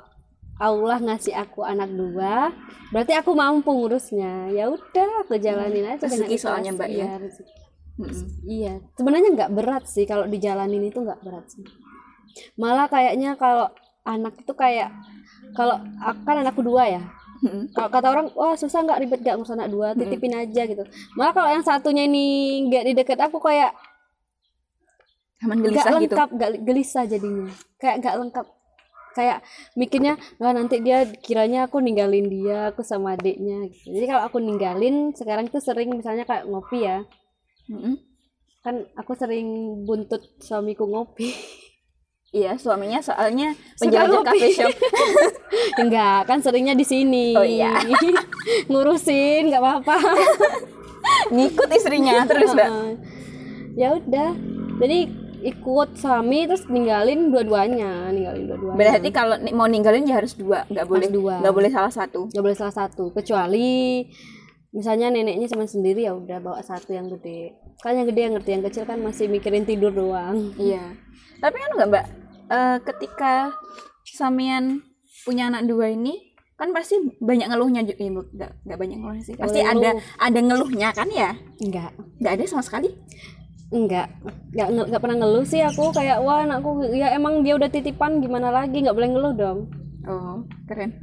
Allah 0.63 0.97
ngasih 1.03 1.35
aku 1.35 1.67
anak 1.67 1.91
dua, 1.91 2.55
berarti 2.95 3.11
aku 3.19 3.35
mampu 3.35 3.67
ngurusnya. 3.67 4.47
Ya 4.55 4.71
udah, 4.71 5.27
aku 5.27 5.35
jalanin 5.35 5.83
aja 5.83 6.07
dengan 6.07 6.31
Rezeki 6.31 6.37
soalnya, 6.39 6.71
Mbak, 6.71 6.87
ya. 6.87 6.95
Iya, 6.95 7.11
rezeki. 7.19 7.53
Mm-mm. 7.93 8.25
Iya, 8.47 8.73
sebenarnya 8.97 9.29
nggak 9.37 9.51
berat 9.53 9.83
sih 9.85 10.07
kalau 10.07 10.25
dijalanin 10.25 10.87
itu 10.87 10.97
nggak 11.03 11.21
berat 11.21 11.45
sih. 11.51 11.61
Malah 12.57 12.89
kayaknya 12.89 13.35
kalau 13.37 13.69
anak 14.07 14.39
itu 14.39 14.53
kayak 14.55 14.89
kalau 15.53 15.77
kan 16.25 16.41
anakku 16.41 16.65
dua 16.65 16.89
ya, 16.89 17.03
kalau 17.75 17.89
kata 17.91 18.07
orang 18.07 18.27
wah 18.33 18.55
susah 18.55 18.79
nggak 18.87 18.99
ribet 19.03 19.19
nggak 19.21 19.35
ngurus 19.35 19.53
anak 19.53 19.67
dua 19.67 19.91
titipin 19.91 20.33
aja 20.35 20.63
gitu 20.63 20.83
malah 21.19 21.33
kalau 21.35 21.49
yang 21.51 21.65
satunya 21.65 22.07
ini 22.07 22.25
nggak 22.71 22.83
di 22.87 22.93
deket 22.95 23.19
aku 23.19 23.37
kayak 23.43 23.75
nggak 25.43 25.59
gelisah 25.59 25.83
gitu. 25.83 25.95
lengkap 25.99 26.29
nggak 26.31 26.51
gelisah 26.63 27.03
jadinya 27.03 27.51
kayak 27.75 27.95
nggak 27.99 28.15
lengkap 28.15 28.47
kayak 29.13 29.45
mikirnya 29.77 30.17
wah 30.41 30.51
nanti 30.51 30.81
dia 30.81 31.05
kiranya 31.05 31.69
aku 31.69 31.77
ninggalin 31.79 32.25
dia 32.27 32.73
aku 32.73 32.81
sama 32.81 33.13
adiknya 33.13 33.69
gitu. 33.69 33.93
jadi 33.93 34.05
kalau 34.09 34.23
aku 34.25 34.37
ninggalin 34.41 35.13
sekarang 35.13 35.47
tuh 35.47 35.61
sering 35.61 35.93
misalnya 35.93 36.25
kayak 36.25 36.49
ngopi 36.49 36.83
ya 36.83 37.05
Mm-mm. 37.69 37.95
kan 38.65 38.83
aku 38.97 39.13
sering 39.13 39.47
buntut 39.85 40.21
suamiku 40.41 40.89
ngopi 40.89 41.31
Iya, 42.33 42.57
suaminya 42.57 42.97
soalnya 42.97 43.53
penjelajah 43.77 44.25
cafe 44.25 44.49
shop. 44.57 44.73
enggak 45.85 46.25
kan 46.25 46.41
seringnya 46.41 46.73
di 46.73 46.81
sini 46.81 47.37
Oh, 47.37 47.45
iya. 47.45 47.77
ngurusin 48.73 49.53
nggak 49.53 49.61
apa-apa 49.61 49.97
Ngikut 51.33 51.69
istrinya 51.69 52.25
terus, 52.25 52.49
Mbak. 52.57 52.69
Ya 53.77 53.93
udah 53.93 54.33
jadi 54.81 55.13
ikut 55.45 55.89
suami 55.93 56.45
terus 56.45 56.63
ninggalin 56.65 57.27
dua-duanya 57.27 58.07
ninggalin 58.09 58.47
dua-duanya 58.47 58.77
Berarti 58.77 59.09
kalau 59.09 59.35
mau 59.51 59.65
ninggalin 59.65 60.03
ya 60.03 60.17
harus 60.17 60.33
dua, 60.33 60.63
nggak 60.65 60.85
boleh 60.85 61.09
dua. 61.09 61.39
nggak 61.39 61.51
boleh 61.53 61.69
salah 61.69 61.91
satu. 61.91 62.27
nggak 62.27 62.43
boleh 62.43 62.55
salah 62.55 62.71
satu 62.73 63.11
kecuali 63.11 64.07
misalnya 64.69 65.11
neneknya 65.11 65.45
cuma 65.47 65.63
sendiri 65.63 66.01
ya 66.01 66.13
udah 66.13 66.39
bawa 66.39 66.57
satu 66.59 66.91
yang 66.91 67.05
gede 67.07 67.53
kan 67.77 67.93
yang 67.93 68.07
gede 68.07 68.21
yang 68.21 68.33
ngerti 68.33 68.49
yang 68.51 68.63
kecil 68.63 68.83
kan 68.83 68.97
masih 68.97 69.27
mikirin 69.27 69.63
tidur 69.63 69.91
doang 69.91 70.49
Iya. 70.55 70.81
Tapi 71.37 71.55
kan 71.55 71.69
nggak 71.73 71.89
Mbak, 71.89 72.05
Eh, 72.45 72.77
ketika 72.83 73.51
samian 74.05 74.83
punya 75.21 75.47
anak 75.47 75.63
dua 75.63 75.89
ini 75.89 76.35
kan 76.53 76.69
pasti 76.69 76.95
banyak 77.17 77.49
ngeluhnya 77.49 77.81
juga 77.81 77.99
ya, 77.99 78.11
Bu. 78.11 78.21
nggak 78.29 78.51
nggak 78.63 78.77
banyak 78.77 78.97
ngeluhnya 78.97 79.23
sih. 79.23 79.35
Pasti 79.35 79.59
Ngeluh. 79.59 79.73
ada 79.73 79.89
ada 80.19 80.39
ngeluhnya 80.39 80.89
kan 80.91 81.07
ya? 81.09 81.31
enggak 81.57 81.91
Nggak 82.17 82.33
ada 82.33 82.43
sama 82.45 82.61
sekali. 82.61 82.89
Enggak 83.73 84.07
enggak 84.53 84.67
enggak 84.69 85.01
pernah 85.01 85.17
ngeluh 85.25 85.45
sih 85.49 85.61
aku 85.65 85.89
kayak 85.89 86.21
wah 86.21 86.45
anakku 86.45 86.85
ya 86.93 87.09
emang 87.17 87.41
dia 87.41 87.57
udah 87.57 87.69
titipan 87.73 88.21
gimana 88.21 88.53
lagi? 88.53 88.85
Nggak 88.85 88.95
boleh 88.95 89.09
ngeluh 89.09 89.33
dong. 89.33 89.59
Oh, 90.05 90.45
keren. 90.69 90.93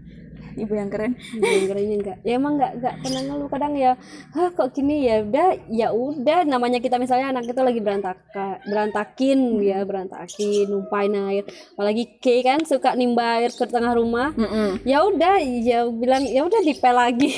Ibu 0.51 0.73
yang 0.75 0.91
keren. 0.91 1.15
Yang 1.39 1.67
kerennya 1.71 1.97
enggak 2.03 2.17
ya 2.27 2.33
emang 2.39 2.59
enggak 2.59 2.73
enggak 2.79 2.95
pernah 3.03 3.23
ngeluh. 3.27 3.49
Kadang 3.51 3.75
ya 3.75 3.93
hah 4.35 4.49
kok 4.55 4.69
gini? 4.75 4.97
Ya 5.07 5.23
udah 5.23 5.49
ya 5.71 5.89
udah. 5.95 6.39
Namanya 6.47 6.79
kita 6.79 6.97
misalnya 6.99 7.35
anak 7.35 7.51
itu 7.51 7.63
lagi 7.63 7.81
berantakan 7.83 8.59
berantakin 8.67 9.39
ya 9.63 9.79
berantakin 9.83 10.67
numpain 10.71 11.13
air. 11.31 11.45
Apalagi 11.75 12.19
K 12.23 12.47
kan 12.47 12.61
suka 12.67 12.95
nimba 12.95 13.43
air 13.43 13.51
ke 13.51 13.65
tengah 13.67 13.95
rumah. 13.95 14.31
Mm-mm. 14.35 14.83
ya 14.87 15.03
udah 15.07 15.43
ya 15.43 15.87
bilang 15.91 16.23
ya 16.27 16.47
udah 16.47 16.61
dipel 16.63 16.95
lagi. 16.95 17.31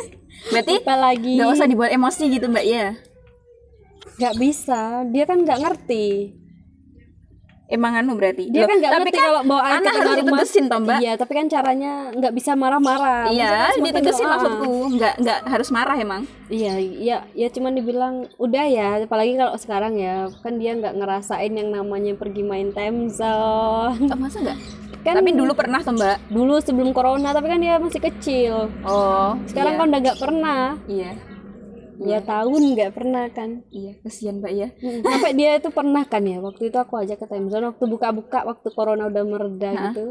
Berarti 0.52 0.72
dipel 0.80 0.98
lagi. 1.00 1.32
nggak 1.40 1.50
usah 1.56 1.66
dibuat 1.68 1.90
emosi 1.92 2.28
gitu 2.28 2.48
Mbak 2.52 2.66
ya? 2.68 2.86
Nggak 4.14 4.34
bisa 4.36 4.80
dia 5.06 5.24
kan 5.24 5.38
nggak 5.40 5.58
ngerti 5.58 6.06
Emang 7.64 7.96
anu 7.96 8.12
berarti. 8.12 8.52
dia 8.52 8.60
Loh, 8.60 8.68
kan 8.68 8.76
nggak 8.76 8.92
tapi 8.92 9.00
ngerti 9.02 9.16
kan 9.16 9.24
kalau 9.24 9.40
bawa 9.42 9.62
anak 9.64 9.80
tengah 9.80 9.96
harus 9.96 10.04
rumah 10.04 10.20
ditegesin 10.36 10.64
toh 10.68 10.78
Mbak. 10.78 10.98
iya 11.00 11.12
tapi 11.16 11.32
kan 11.32 11.46
caranya 11.48 11.92
nggak 12.12 12.32
bisa 12.32 12.50
marah-marah 12.52 13.24
Iya, 13.26 13.48
semakin 13.72 13.84
ditegesin 13.88 14.20
doa. 14.20 14.30
maksudku. 14.30 14.72
Nggak 14.94 15.14
nggak 15.16 15.38
harus 15.48 15.68
marah 15.72 15.96
emang. 15.96 16.22
Iya, 16.46 16.72
iya, 16.76 17.18
ya 17.32 17.48
cuman 17.48 17.72
dibilang 17.72 18.14
udah 18.36 18.64
ya, 18.68 19.00
apalagi 19.00 19.32
kalau 19.34 19.56
sekarang 19.56 19.96
ya, 19.96 20.14
kan 20.38 20.60
dia 20.60 20.76
nggak 20.76 20.92
ngerasain 20.92 21.50
yang 21.50 21.72
namanya 21.72 22.12
pergi 22.12 22.44
main 22.44 22.68
time 22.70 23.08
zone. 23.08 23.96
Oh, 24.04 24.18
masa 24.20 24.44
nggak? 24.44 24.58
Kan 25.00 25.14
Tapi 25.16 25.32
dulu 25.32 25.52
pernah 25.52 25.80
tuh 25.80 25.96
Mbak. 25.96 26.16
dulu 26.30 26.54
sebelum 26.60 26.92
corona, 26.92 27.32
tapi 27.32 27.48
kan 27.48 27.58
dia 27.58 27.80
masih 27.80 28.00
kecil. 28.02 28.68
Oh, 28.84 29.40
Sekarang 29.46 29.72
iya. 29.72 29.80
kan 29.80 29.86
udah 29.88 30.00
nggak 30.02 30.20
pernah. 30.20 30.64
Iya. 30.84 31.10
Ya 32.02 32.18
tahun 32.24 32.74
nggak 32.74 32.90
pernah 32.90 33.30
kan. 33.30 33.62
Iya, 33.70 33.98
kesian 34.02 34.42
Mbak 34.42 34.52
ya. 34.52 34.68
Sampai 35.02 35.32
dia 35.38 35.58
itu 35.58 35.70
pernah 35.70 36.02
kan 36.02 36.22
ya, 36.26 36.42
waktu 36.42 36.72
itu 36.72 36.78
aku 36.80 36.98
ajak 36.98 37.22
ke 37.22 37.26
time 37.30 37.46
zone 37.52 37.70
waktu 37.70 37.84
buka-buka 37.86 38.42
waktu 38.42 38.68
corona 38.74 39.06
udah 39.06 39.22
mereda 39.22 39.70
Hah? 39.70 39.82
gitu. 39.94 40.06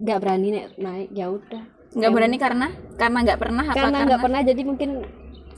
nggak 0.00 0.16
berani 0.16 0.48
naik, 0.48 0.68
naik 0.80 1.08
ya 1.12 1.28
udah. 1.28 1.62
Nggak 1.92 2.12
berani 2.14 2.36
karena? 2.40 2.66
Karena 2.96 3.18
nggak 3.20 3.40
pernah 3.40 3.64
apa? 3.68 3.76
Karena 3.76 3.98
nggak 4.08 4.22
pernah 4.24 4.40
jadi 4.40 4.62
mungkin 4.64 4.90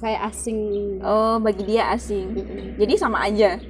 kayak 0.03 0.21
asing. 0.35 0.59
Oh 1.05 1.39
bagi 1.39 1.63
dia 1.63 1.95
asing. 1.95 2.27
Jadi 2.75 2.93
sama 2.99 3.23
aja? 3.23 3.63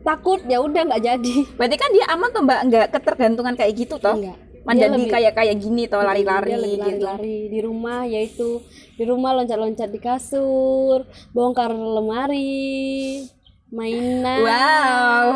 Takut 0.00 0.40
ya 0.48 0.62
udah 0.64 0.88
nggak 0.88 1.02
jadi. 1.04 1.36
Berarti 1.58 1.76
kan 1.76 1.90
dia 1.92 2.06
aman 2.08 2.28
tuh 2.32 2.42
mbak? 2.46 2.60
Nggak 2.70 2.86
ketergantungan 2.96 3.54
kayak 3.58 3.72
gitu 3.76 4.00
toh? 4.00 4.16
Enggak. 4.16 4.38
Menjadi 4.66 5.02
kayak 5.06 5.32
kayak 5.38 5.56
gini 5.62 5.86
toh 5.86 6.02
lari-lari 6.02 6.58
gitu. 6.58 6.82
lari-lari 6.82 7.46
di 7.46 7.60
rumah 7.62 8.02
yaitu 8.02 8.58
di 8.98 9.04
rumah 9.06 9.30
loncat-loncat 9.38 9.88
di 9.94 10.00
kasur 10.02 11.06
bongkar 11.30 11.70
lemari 11.70 13.22
mainan. 13.70 14.42
Wow. 14.42 15.26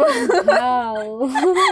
Wow. 0.50 1.02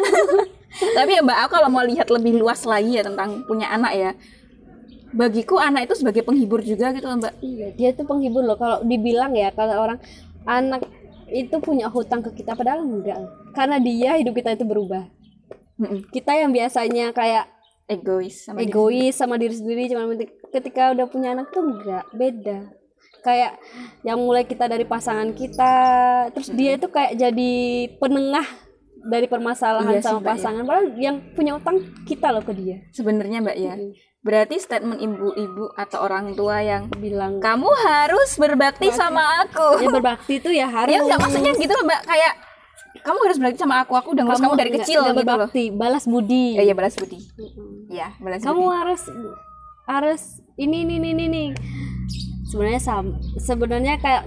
Tapi 0.96 1.10
ya 1.10 1.22
mbak 1.26 1.38
aku 1.46 1.52
kalau 1.58 1.68
mau 1.74 1.82
lihat 1.82 2.06
lebih 2.06 2.38
luas 2.38 2.62
lagi 2.62 2.98
ya 2.98 3.02
tentang 3.02 3.42
punya 3.50 3.74
anak 3.74 3.92
ya 3.98 4.10
bagiku 5.08 5.56
anak 5.56 5.88
itu 5.88 6.04
sebagai 6.04 6.22
penghibur 6.22 6.62
juga 6.62 6.94
gitu 6.94 7.10
mbak. 7.10 7.34
Iya 7.42 7.74
dia 7.74 7.90
tuh 7.90 8.06
penghibur 8.06 8.46
loh. 8.46 8.54
Kalau 8.54 8.86
dibilang 8.86 9.34
ya 9.34 9.50
kalau 9.50 9.82
orang 9.82 9.98
anak 10.46 10.86
itu 11.28 11.58
punya 11.58 11.90
hutang 11.90 12.22
ke 12.22 12.30
kita 12.38 12.54
padahal 12.54 12.86
enggak. 12.86 13.18
Karena 13.50 13.82
dia 13.82 14.14
hidup 14.14 14.38
kita 14.38 14.54
itu 14.54 14.62
berubah 14.62 15.17
Mm-mm. 15.78 16.10
kita 16.10 16.34
yang 16.34 16.50
biasanya 16.50 17.14
kayak 17.14 17.46
egois 17.88 18.44
sama 18.44 18.60
diri 18.60 18.68
egois 18.68 19.14
sama 19.16 19.34
diri 19.40 19.54
sendiri 19.56 19.88
cuma 19.88 20.04
ketika 20.52 20.92
udah 20.92 21.06
punya 21.08 21.32
anak 21.32 21.48
tuh 21.54 21.64
enggak 21.64 22.04
beda. 22.12 22.58
Kayak 23.24 23.58
yang 24.06 24.18
mulai 24.22 24.46
kita 24.46 24.70
dari 24.70 24.86
pasangan 24.86 25.34
kita 25.34 25.74
terus 26.36 26.50
dia 26.54 26.78
itu 26.78 26.86
kayak 26.86 27.18
jadi 27.18 27.52
penengah 27.98 28.46
dari 29.08 29.26
permasalahan 29.30 29.98
Iya 29.98 30.02
sih, 30.02 30.06
sama 30.06 30.20
ya. 30.20 30.26
pasangan 30.34 30.62
padahal 30.66 30.86
yang 30.98 31.16
punya 31.32 31.52
utang 31.56 31.80
kita 32.04 32.28
loh 32.34 32.42
ke 32.42 32.52
dia. 32.54 32.82
Sebenarnya 32.92 33.38
mbak 33.42 33.56
ya. 33.58 33.74
Berarti 34.18 34.58
statement 34.58 34.98
ibu-ibu 34.98 35.72
atau 35.78 36.02
orang 36.02 36.34
tua 36.34 36.58
yang 36.60 36.90
bilang 36.98 37.38
kamu 37.38 37.70
harus 37.86 38.34
berbakti 38.36 38.90
sama 38.90 39.46
aku. 39.46 39.80
ya 39.82 39.88
berbakti 39.88 40.42
itu 40.42 40.50
ya 40.50 40.66
harus. 40.68 40.90
ya 40.90 40.98
nggak 41.06 41.18
maksudnya 41.22 41.52
gitu 41.54 41.72
loh 41.72 41.86
mbak. 41.86 42.02
Kayak 42.04 42.32
kamu 42.98 43.18
harus 43.24 43.36
berbakti 43.36 43.60
sama 43.60 43.80
aku 43.80 43.92
aku 43.94 44.08
udah 44.12 44.24
ngurus 44.24 44.40
kamu, 44.40 44.54
dari 44.54 44.70
nggak- 44.70 44.84
kecil 44.84 45.00
gitu 45.00 45.12
loh. 45.12 45.16
berbakti 45.22 45.64
balas 45.70 46.04
budi. 46.04 46.46
Ya 46.56 46.62
ya 46.64 46.74
balas 46.74 46.94
budi. 46.94 47.18
Ya 47.88 48.08
balas 48.18 48.40
kamu 48.42 48.60
budi. 48.60 48.74
harus 48.74 49.02
harus 49.84 50.22
ini 50.56 50.84
ini 50.84 50.94
ini 50.98 51.24
ini. 51.24 51.44
Sebenarnya 52.48 52.80
sam 52.80 53.06
sebenarnya 53.36 53.96
kayak 53.96 54.24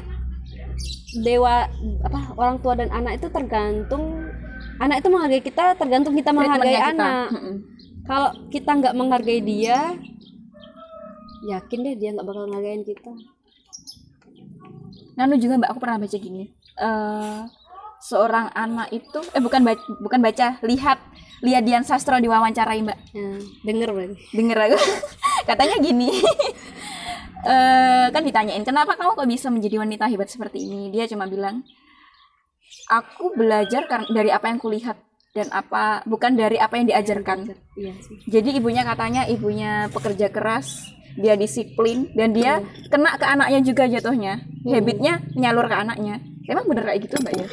dewa 1.19 1.67
apa 2.01 2.19
orang 2.35 2.57
tua 2.59 2.73
dan 2.73 2.87
anak 2.89 3.19
itu 3.19 3.27
tergantung 3.27 4.29
anak 4.77 5.03
itu 5.03 5.09
menghargai 5.09 5.41
kita 5.41 5.75
tergantung 5.75 6.15
kita 6.15 6.31
menghargai 6.31 6.71
kita. 6.73 6.89
anak. 6.95 7.27
Mm-mm. 7.33 7.55
kalau 8.01 8.29
kita 8.47 8.71
nggak 8.71 8.95
menghargai 8.95 9.41
dia 9.41 9.93
yakin 11.43 11.79
deh 11.81 11.95
dia 11.97 12.09
nggak 12.13 12.23
bakal 12.23 12.47
ngehargain 12.47 12.81
kita. 12.81 13.11
Nanu 15.13 15.35
juga 15.35 15.59
mbak 15.59 15.69
aku 15.75 15.79
pernah 15.81 15.99
baca 15.99 16.17
gini. 16.17 16.43
Eh 16.79 17.39
seorang 18.01 18.49
anak 18.57 18.89
itu 18.89 19.21
eh 19.37 19.41
bukan 19.41 19.61
baca, 19.61 19.83
bukan 20.01 20.19
baca 20.19 20.57
lihat 20.65 20.97
lihat 21.45 21.63
Dian 21.65 21.85
Sastro 21.85 22.17
diwawancarai 22.17 22.81
mbak. 22.81 22.97
Ya, 23.13 23.37
denger 23.65 23.89
berarti. 23.93 24.17
Denger 24.33 24.57
aku. 24.57 24.79
Katanya 25.49 25.77
gini. 25.79 26.09
Eh 27.41 28.13
kan 28.13 28.21
ditanyain 28.21 28.61
kenapa 28.61 28.93
kamu 28.93 29.17
kok 29.17 29.25
bisa 29.25 29.49
menjadi 29.49 29.81
wanita 29.81 30.05
hebat 30.05 30.29
seperti 30.29 30.61
ini? 30.61 30.93
Dia 30.93 31.09
cuma 31.09 31.25
bilang 31.25 31.65
aku 32.85 33.33
belajar 33.33 33.89
dari 34.13 34.29
apa 34.29 34.45
yang 34.45 34.61
kulihat 34.61 34.93
dan 35.33 35.49
apa 35.49 36.05
bukan 36.05 36.37
dari 36.37 36.61
apa 36.61 36.77
yang 36.77 36.93
diajarkan. 36.93 37.49
Sih. 37.73 38.29
Jadi 38.29 38.61
ibunya 38.61 38.85
katanya 38.85 39.25
ibunya 39.25 39.89
pekerja 39.89 40.29
keras 40.29 40.85
dia 41.17 41.33
disiplin 41.33 42.13
dan 42.13 42.29
dia 42.29 42.61
kena 42.93 43.17
ke 43.17 43.25
anaknya 43.25 43.65
juga 43.65 43.89
jatuhnya. 43.89 44.45
Habitnya 44.61 45.25
nyalur 45.33 45.65
ke 45.65 45.73
anaknya 45.81 46.21
emang 46.45 46.65
bener 46.65 46.83
kayak 46.83 47.01
gitu 47.03 47.15
mbak 47.17 47.33
ya 47.35 47.47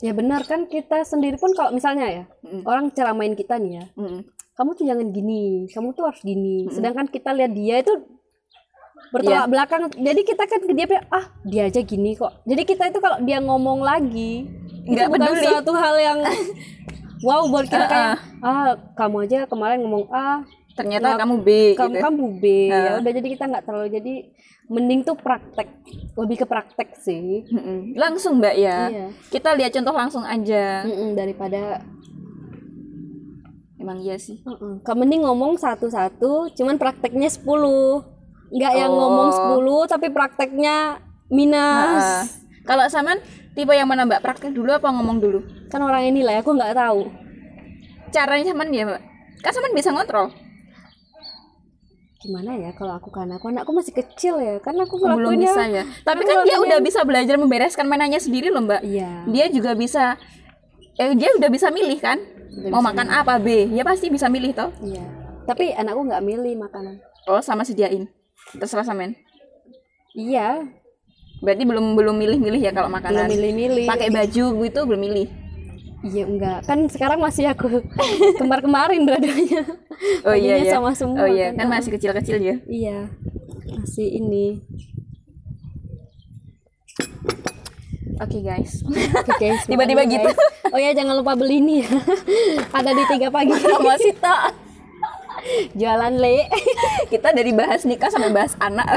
ya 0.00 0.12
benar 0.12 0.42
kan 0.42 0.66
kita 0.66 1.02
sendiri 1.02 1.36
pun 1.36 1.52
kalau 1.52 1.70
misalnya 1.70 2.06
ya 2.06 2.24
Mm. 2.44 2.62
orang 2.64 2.86
ceramain 2.90 3.32
kita 3.32 3.56
nih 3.56 3.72
ya 3.74 3.84
Mm. 3.94 4.20
kamu 4.54 4.70
tuh 4.72 4.84
jangan 4.84 5.06
gini, 5.10 5.44
kamu 5.66 5.90
tuh 5.92 6.06
harus 6.06 6.22
gini. 6.22 6.70
Sedangkan 6.70 7.10
kita 7.10 7.34
lihat 7.34 7.50
dia 7.52 7.82
itu 7.82 7.90
bertolak 9.10 9.34
Iya. 9.40 9.50
belakang. 9.50 9.82
Jadi 9.90 10.20
kita 10.22 10.42
kan 10.44 10.58
ke 10.60 10.70
dia 10.70 10.86
ah 11.10 11.24
dia 11.42 11.62
aja 11.66 11.82
gini 11.82 12.14
kok. 12.14 12.30
Jadi 12.42 12.62
kita 12.62 12.86
itu 12.86 12.98
kalau 12.98 13.18
dia 13.18 13.42
ngomong 13.42 13.82
lagi, 13.82 14.46
Nggak 14.86 14.94
itu 15.00 15.10
bukan 15.10 15.26
peduli. 15.26 15.42
suatu 15.42 15.72
hal 15.74 15.94
yang 15.98 16.18
wow 17.26 17.50
buat 17.50 17.66
kita 17.66 17.82
kayak, 17.82 18.14
ah 18.40 18.78
kamu 18.94 19.16
aja 19.26 19.38
kemarin 19.46 19.82
ngomong 19.82 20.06
A, 20.14 20.46
ternyata 20.74 21.06
Nggak- 21.08 21.20
kamu 21.20 21.34
B 21.36 21.48
kamu 21.72 21.88
gitu 21.88 22.02
kamu 22.02 22.24
B. 22.36 22.44
Ah. 22.66 22.82
Ya 22.84 22.92
udah 22.98 23.12
jadi 23.12 23.28
kita 23.30 23.44
nggak 23.46 23.64
terlalu 23.64 23.88
jadi 23.92 24.14
mending 24.64 25.00
tuh 25.02 25.14
praktek, 25.14 25.68
lebih 26.14 26.36
ke 26.36 26.46
praktek 26.46 26.88
sih. 26.98 27.44
Mm-mm. 27.46 27.92
langsung 27.94 28.36
mbak 28.36 28.54
ya 28.54 28.78
Iya. 28.86 29.06
kita 29.28 29.52
lihat 29.52 29.70
contoh 29.72 29.92
langsung 29.92 30.24
aja 30.24 30.82
Mm-mm, 30.82 31.12
daripada 31.12 31.84
emang 33.76 34.00
iya 34.00 34.16
sih 34.16 34.40
Heeh. 34.40 34.80
Kamu 34.80 34.98
mending 34.98 35.22
ngomong 35.22 35.56
satu-satu, 35.56 36.48
cuman 36.50 36.74
prakteknya 36.74 37.28
10. 37.28 38.00
Nggak 38.50 38.72
yang 38.74 38.88
Oh. 38.88 38.98
ngomong 38.98 39.28
10 39.30 39.86
tapi 39.86 40.08
prakteknya 40.08 40.96
minus. 41.26 42.00
Nah, 42.00 42.24
kalau 42.64 42.84
saman 42.86 43.18
tipe 43.52 43.70
yang 43.70 43.84
mana 43.84 44.02
mbak 44.02 44.20
praktek 44.20 44.50
dulu 44.50 44.72
apa 44.72 44.88
ngomong 44.88 45.18
dulu 45.18 45.38
Kan 45.66 45.78
orang 45.80 46.06
ini 46.06 46.20
lah, 46.20 46.38
aku 46.38 46.50
nggak 46.50 46.72
tahu. 46.72 47.10
caranya 48.08 48.46
saman 48.48 48.70
ya 48.70 48.86
mbak 48.86 49.02
kan 49.40 49.50
saman 49.50 49.72
bisa 49.72 49.90
ngontrol 49.90 50.30
Gimana 52.24 52.56
ya 52.56 52.72
kalau 52.72 52.96
aku 52.96 53.12
kan? 53.12 53.28
Aku 53.36 53.52
anakku 53.52 53.76
masih 53.76 53.92
kecil 53.92 54.40
ya. 54.40 54.56
Kan 54.64 54.80
aku 54.80 54.96
belum 54.96 55.36
bisa 55.36 55.68
ya. 55.68 55.84
Tapi 55.84 56.24
kan 56.24 56.40
dia 56.48 56.56
udah 56.56 56.80
bisa 56.80 57.04
belajar 57.04 57.36
membereskan 57.36 57.84
mainannya 57.84 58.16
sendiri 58.16 58.48
loh 58.48 58.64
mbak. 58.64 58.80
Iya. 58.80 59.28
dia 59.28 59.46
juga 59.52 59.76
bisa 59.76 60.16
eh 60.96 61.12
dia 61.12 61.36
udah 61.36 61.50
bisa 61.52 61.68
milih 61.68 62.00
kan? 62.00 62.16
Udah 62.64 62.70
mau 62.72 62.80
makan 62.80 63.12
A 63.12 63.20
apa 63.20 63.36
B? 63.36 63.68
Ya 63.76 63.84
pasti 63.84 64.08
bisa 64.08 64.32
milih 64.32 64.56
toh. 64.56 64.72
Iya. 64.80 65.04
Tapi 65.44 65.76
anakku 65.76 66.00
nggak 66.08 66.24
milih 66.24 66.56
makanan. 66.56 66.96
oh 67.28 67.44
sama 67.44 67.60
sediain? 67.68 68.08
Terserah 68.56 68.84
samen 68.88 69.16
Iya, 70.14 70.62
berarti 71.42 71.66
belum 71.66 71.98
belum 71.98 72.14
milih-milih 72.14 72.60
ya 72.62 72.70
kalau 72.70 72.86
belum 72.86 73.02
makanan. 73.02 73.26
milih-milih. 73.26 73.84
pakai 73.90 74.08
baju 74.14 74.44
gitu 74.62 74.80
belum 74.86 75.00
milih 75.02 75.26
Iya 76.04 76.24
enggak. 76.24 76.58
Kan 76.68 76.84
sekarang 76.86 77.16
masih 77.16 77.48
aku 77.48 77.80
kemar-kemarin 78.40 79.08
dua-duanya. 79.08 79.64
oh 80.22 80.36
iya 80.36 80.58
iya 80.58 80.74
sama 80.74 80.92
semua 80.92 81.22
oh 81.22 81.28
iya 81.28 81.50
kan. 81.50 81.64
kan 81.64 81.80
masih 81.80 81.90
kecil-kecil 81.94 82.38
ya 82.38 82.56
Iya. 82.66 83.08
Masih 83.72 84.08
ini. 84.12 84.60
oke 88.14 88.38
guys 88.40 88.84
Oke, 89.16 89.32
guys, 89.40 89.64
Tiba-tiba 89.70 90.06
gitu. 90.06 90.28
guys. 90.28 90.70
Oh 90.70 90.78
ya, 90.78 90.90
jangan 90.92 91.18
lupa 91.18 91.34
beli 91.34 91.58
ini 91.58 91.82
ya. 91.82 91.90
Ada 92.76 92.90
di 92.90 93.04
tiga 93.08 93.28
pagi. 93.28 93.50
masih 93.80 94.14
tak 94.16 94.54
Jualan 95.74 96.14
le. 96.14 96.48
kita 97.06 97.28
dari 97.30 97.52
bahas 97.52 97.84
nikah 97.84 98.08
sampai 98.08 98.32
bahas 98.32 98.56
anak 98.56 98.88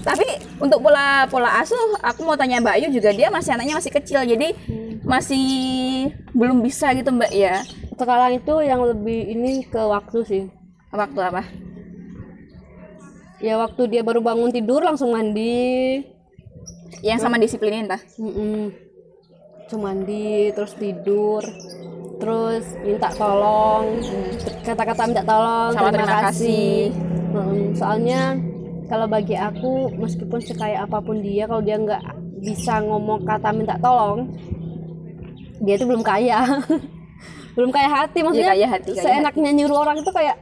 tapi 0.00 0.22
untuk 0.56 0.78
pola 0.78 1.26
pola 1.26 1.58
asuh 1.58 1.74
aku 1.98 2.22
mau 2.22 2.38
tanya 2.38 2.62
Mbak 2.62 2.74
Ayu 2.78 2.88
juga 2.92 3.10
dia 3.10 3.26
masih 3.26 3.58
anaknya 3.58 3.74
masih 3.74 3.90
kecil 3.90 4.22
jadi 4.22 4.54
masih 5.10 5.44
belum 6.30 6.62
bisa 6.62 6.94
gitu 6.94 7.10
Mbak 7.10 7.32
ya 7.34 7.66
Sekarang 7.98 8.32
itu 8.32 8.54
yang 8.62 8.80
lebih 8.80 9.28
ini 9.28 9.66
ke 9.66 9.76
waktu 9.76 10.18
sih. 10.22 10.42
waktu 10.90 11.20
apa 11.20 11.42
Ya 13.40 13.56
waktu 13.56 13.88
dia 13.88 14.00
baru 14.00 14.20
bangun 14.20 14.48
tidur 14.48 14.80
langsung 14.80 15.10
mandi. 15.10 16.00
yang 17.00 17.16
sama 17.16 17.40
disiplinin 17.40 17.88
tah 17.88 17.96
Mm-mm. 18.20 18.68
Langsung 19.56 19.80
mandi, 19.80 20.50
terus 20.52 20.74
tidur. 20.74 21.40
Terus 22.20 22.64
minta 22.84 23.08
tolong, 23.14 23.96
kata-kata 24.60 25.08
minta 25.08 25.24
tolong, 25.24 25.72
Sama 25.72 25.88
terima 25.88 26.20
kasih. 26.28 26.92
Mm-mm. 27.32 27.72
Soalnya 27.72 28.36
kalau 28.90 29.08
bagi 29.08 29.32
aku 29.32 29.94
meskipun 29.96 30.42
sekaya 30.42 30.84
apa 30.84 31.00
pun 31.00 31.22
dia, 31.24 31.48
kalau 31.48 31.64
dia 31.64 31.80
nggak 31.80 32.02
bisa 32.42 32.82
ngomong 32.82 33.24
kata 33.24 33.56
minta 33.56 33.80
tolong, 33.80 34.28
dia 35.60 35.74
itu 35.76 35.84
belum 35.84 36.02
kaya. 36.02 36.40
belum 37.56 37.70
kaya 37.70 37.88
hati 37.90 38.18
maksudnya. 38.22 38.54
kaya 38.54 38.66
hati, 38.68 38.90
kaya 38.94 39.02
seenaknya 39.02 39.50
nyuruh 39.52 39.78
orang 39.82 39.98
itu 39.98 40.10
kayak 40.14 40.36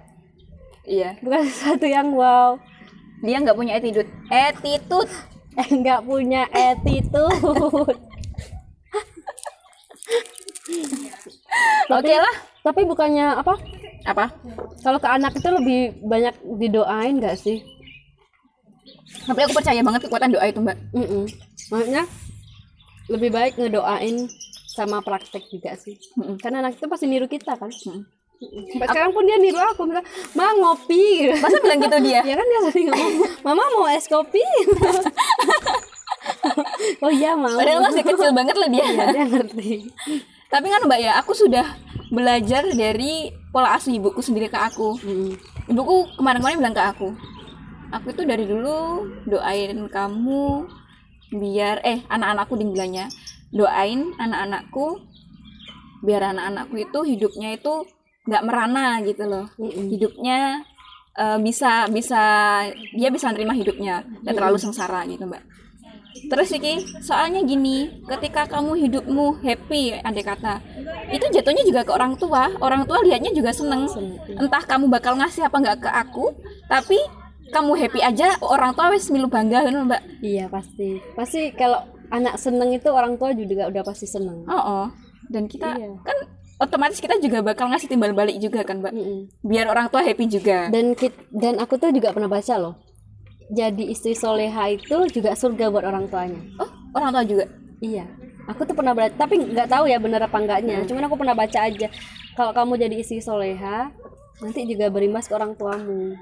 iya 0.84 1.16
bukan 1.18 1.40
sesuatu 1.48 1.86
yang 1.88 2.12
wow. 2.12 2.54
dia 3.24 3.36
nggak 3.40 3.56
punya 3.56 3.72
attitude 3.76 4.10
attitude 4.28 5.10
Eh, 5.58 5.66
nggak 5.74 6.06
punya 6.06 6.46
attitude. 6.54 7.98
oke 11.90 12.14
lah 12.14 12.36
Tapi 12.62 12.80
bukannya 12.86 13.26
apa? 13.34 13.58
apa 14.06 14.30
Kalau 14.84 15.02
ke 15.02 15.08
anak 15.10 15.34
itu 15.34 15.48
lebih 15.50 15.80
banyak 16.06 16.34
didoain 16.60 17.18
nggak 17.18 17.34
sih? 17.34 17.58
tapi 19.24 19.40
aku 19.42 19.56
percaya 19.56 19.80
banget 19.80 20.04
kekuatan 20.04 20.30
doa 20.30 20.46
itu 20.46 20.60
Mbak 20.60 20.76
Mm-mm. 20.94 21.24
Maksudnya 21.68 22.04
lebih 23.08 23.30
baik 23.32 23.56
ngedoain 23.56 24.28
sama 24.78 25.02
praktek 25.02 25.50
juga 25.50 25.74
sih. 25.74 25.98
Mm-mm. 26.14 26.38
Karena 26.38 26.62
anak 26.62 26.78
itu 26.78 26.86
pasti 26.86 27.10
niru 27.10 27.26
kita 27.26 27.58
kan. 27.58 27.66
Mm. 27.66 28.06
Sampai 28.70 28.86
sekarang 28.86 29.10
pun 29.10 29.26
dia 29.26 29.34
niru 29.42 29.58
aku 29.58 29.82
bilang, 29.90 30.06
"Ma 30.38 30.54
ngopi." 30.54 31.34
Masa 31.42 31.58
bilang 31.58 31.82
gitu 31.82 31.98
dia? 32.06 32.22
ya 32.30 32.34
kan 32.38 32.46
dia 32.46 32.60
sering 32.70 32.86
ngomong, 32.94 33.14
"Mama 33.42 33.62
mau 33.74 33.90
es 33.90 34.06
kopi?" 34.06 34.46
oh 37.02 37.10
iya 37.10 37.34
mau. 37.34 37.50
Padahal 37.50 37.82
masih 37.82 38.06
kecil 38.06 38.30
banget 38.30 38.54
lah 38.54 38.68
dia. 38.70 38.86
Ya, 38.86 39.04
dia 39.10 39.24
ngerti. 39.26 39.90
Tapi 40.48 40.66
kan 40.70 40.86
Mbak 40.86 41.00
ya, 41.02 41.12
aku 41.18 41.34
sudah 41.34 41.66
belajar 42.14 42.62
dari 42.72 43.34
pola 43.50 43.74
asuh 43.74 43.90
ibuku 43.90 44.22
sendiri 44.22 44.46
ke 44.46 44.58
aku. 44.58 44.94
Mm. 45.02 45.34
Ibuku 45.74 46.22
kemarin-kemarin 46.22 46.58
bilang 46.62 46.76
ke 46.78 46.84
aku, 46.86 47.08
aku 47.90 48.06
itu 48.14 48.22
dari 48.22 48.46
dulu 48.46 49.04
doain 49.26 49.90
kamu 49.90 50.64
biar 51.28 51.84
eh 51.84 52.00
anak-anakku 52.08 52.56
dibilangnya 52.56 53.12
doain 53.54 54.12
anak-anakku 54.20 55.02
biar 56.04 56.30
anak-anakku 56.30 56.76
itu 56.78 57.00
hidupnya 57.16 57.58
itu 57.58 57.84
nggak 58.28 58.44
merana 58.44 59.00
gitu 59.02 59.24
loh. 59.24 59.46
Mm-mm. 59.56 59.88
Hidupnya 59.88 60.62
eh, 61.16 61.38
bisa 61.40 61.88
bisa 61.88 62.22
dia 62.92 63.08
bisa 63.08 63.32
nerima 63.32 63.56
hidupnya 63.56 64.04
dan 64.22 64.32
terlalu 64.36 64.60
sengsara 64.60 65.08
gitu 65.08 65.24
mbak. 65.24 65.42
Terus 66.18 66.50
iki 66.50 66.82
soalnya 66.98 67.46
gini, 67.46 68.02
ketika 68.02 68.50
kamu 68.50 68.74
hidupmu 68.74 69.38
happy, 69.38 70.02
andai 70.02 70.26
kata, 70.26 70.58
itu 71.14 71.22
jatuhnya 71.30 71.62
juga 71.62 71.86
ke 71.86 71.92
orang 71.94 72.18
tua. 72.18 72.50
Orang 72.58 72.90
tua 72.90 72.98
lihatnya 73.06 73.30
juga 73.30 73.54
seneng. 73.54 73.86
Entah 74.26 74.64
kamu 74.66 74.90
bakal 74.90 75.14
ngasih 75.14 75.46
apa 75.46 75.56
nggak 75.62 75.78
ke 75.78 75.90
aku, 75.94 76.34
tapi 76.66 76.98
kamu 77.54 77.72
happy 77.78 78.00
aja, 78.02 78.34
orang 78.42 78.74
tua 78.74 78.90
wes 78.90 79.06
milu 79.14 79.30
bangga 79.30 79.62
kan 79.62 79.72
mbak. 79.86 80.02
Iya 80.18 80.50
pasti. 80.50 80.98
Pasti 81.14 81.54
kalau 81.54 81.86
anak 82.08 82.34
seneng 82.36 82.70
itu 82.72 82.88
orang 82.88 83.16
tua 83.16 83.32
juga 83.32 83.68
udah 83.68 83.82
pasti 83.82 84.04
seneng. 84.04 84.44
Oh, 84.46 84.56
oh. 84.56 84.86
dan 85.28 85.44
kita 85.44 85.76
Iya. 85.76 85.92
kan 86.00 86.18
otomatis 86.58 86.98
kita 86.98 87.20
juga 87.20 87.44
bakal 87.44 87.68
ngasih 87.68 87.86
timbal 87.86 88.16
balik 88.16 88.40
juga 88.40 88.64
kan 88.64 88.80
mbak. 88.80 88.96
Mm-mm. 88.96 89.28
Biar 89.44 89.68
orang 89.68 89.92
tua 89.92 90.00
happy 90.00 90.24
juga. 90.26 90.72
Dan 90.72 90.96
kit- 90.96 91.28
dan 91.30 91.60
aku 91.60 91.76
tuh 91.76 91.92
juga 91.92 92.10
pernah 92.10 92.26
baca 92.26 92.54
loh. 92.56 92.74
Jadi 93.48 93.88
istri 93.88 94.12
soleha 94.12 94.68
itu 94.68 94.96
juga 95.08 95.32
surga 95.32 95.68
buat 95.68 95.84
orang 95.84 96.08
tuanya. 96.08 96.40
Oh, 96.60 96.68
orang 96.92 97.12
tua 97.12 97.24
juga. 97.24 97.44
Iya. 97.80 98.04
Aku 98.48 98.64
tuh 98.64 98.72
pernah 98.72 98.96
baca, 98.96 99.12
tapi 99.12 99.36
nggak 99.38 99.68
tahu 99.68 99.84
ya 99.86 100.00
benar 100.00 100.24
apa 100.24 100.36
enggaknya. 100.40 100.80
Cuman 100.88 101.04
aku 101.04 101.16
pernah 101.16 101.36
baca 101.36 101.58
aja. 101.68 101.88
Kalau 102.32 102.52
kamu 102.56 102.72
jadi 102.78 102.96
istri 102.96 103.20
soleha, 103.20 103.92
nanti 104.40 104.64
juga 104.64 104.88
berimbas 104.88 105.28
ke 105.28 105.36
orang 105.36 105.52
tuamu. 105.52 106.16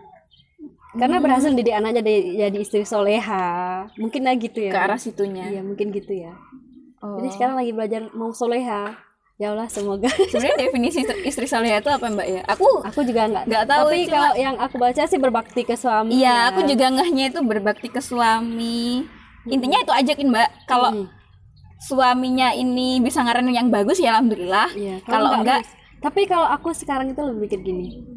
Karena 0.97 1.17
berhasil 1.19 1.51
didik 1.51 1.73
anaknya 1.73 2.01
jadi, 2.01 2.15
jadi 2.43 2.59
istri 2.59 2.83
soleha. 2.83 3.87
Mungkin 3.95 4.21
lah 4.23 4.35
gitu 4.35 4.59
ya. 4.61 4.73
Ke 4.73 4.81
arah 4.83 4.97
situnya. 4.97 5.47
Iya, 5.47 5.61
mungkin 5.61 5.89
gitu 5.91 6.13
ya. 6.13 6.33
Oh. 6.99 7.17
Jadi 7.17 7.29
sekarang 7.33 7.55
lagi 7.55 7.71
belajar 7.71 8.09
mau 8.13 8.31
soleha. 8.31 8.97
Ya 9.37 9.53
Allah, 9.53 9.69
semoga. 9.69 10.09
sebenarnya 10.33 10.57
definisi 10.59 11.05
istri- 11.23 11.45
saleh 11.45 11.69
itu 11.71 11.87
apa 11.87 12.09
mbak 12.09 12.25
ya? 12.27 12.41
Aku 12.49 12.81
aku 12.81 13.05
juga 13.05 13.29
nggak 13.29 13.45
Nggak 13.45 13.65
tahu, 13.67 13.87
Tapi 13.87 14.01
cuma- 14.01 14.13
kalau 14.17 14.33
yang 14.35 14.57
aku 14.57 14.75
baca 14.77 15.03
sih 15.05 15.19
berbakti 15.19 15.61
ke 15.63 15.77
suami. 15.77 16.11
Iya, 16.17 16.25
ya. 16.25 16.37
aku 16.49 16.65
juga 16.65 16.87
ngehnya 16.89 17.25
itu 17.29 17.41
berbakti 17.45 17.89
ke 17.89 18.01
suami. 18.01 19.05
Intinya 19.47 19.79
itu 19.79 19.93
ajakin 19.93 20.33
Mbak. 20.33 20.49
Kalau 20.65 20.91
Mm. 20.91 21.07
suaminya 21.79 22.49
ini 22.51 22.99
bisa 22.99 23.21
ngarahin 23.21 23.53
yang 23.53 23.69
bagus 23.69 24.01
ya 24.01 24.17
alhamdulillah. 24.17 24.73
Iya, 24.73 25.05
Kalau 25.05 25.29
enggak, 25.37 25.61
bagus. 25.61 25.69
tapi 26.01 26.25
kalau 26.25 26.49
aku 26.49 26.73
sekarang 26.73 27.13
itu 27.13 27.21
lebih 27.21 27.41
mikir 27.43 27.61
gini. 27.61 28.16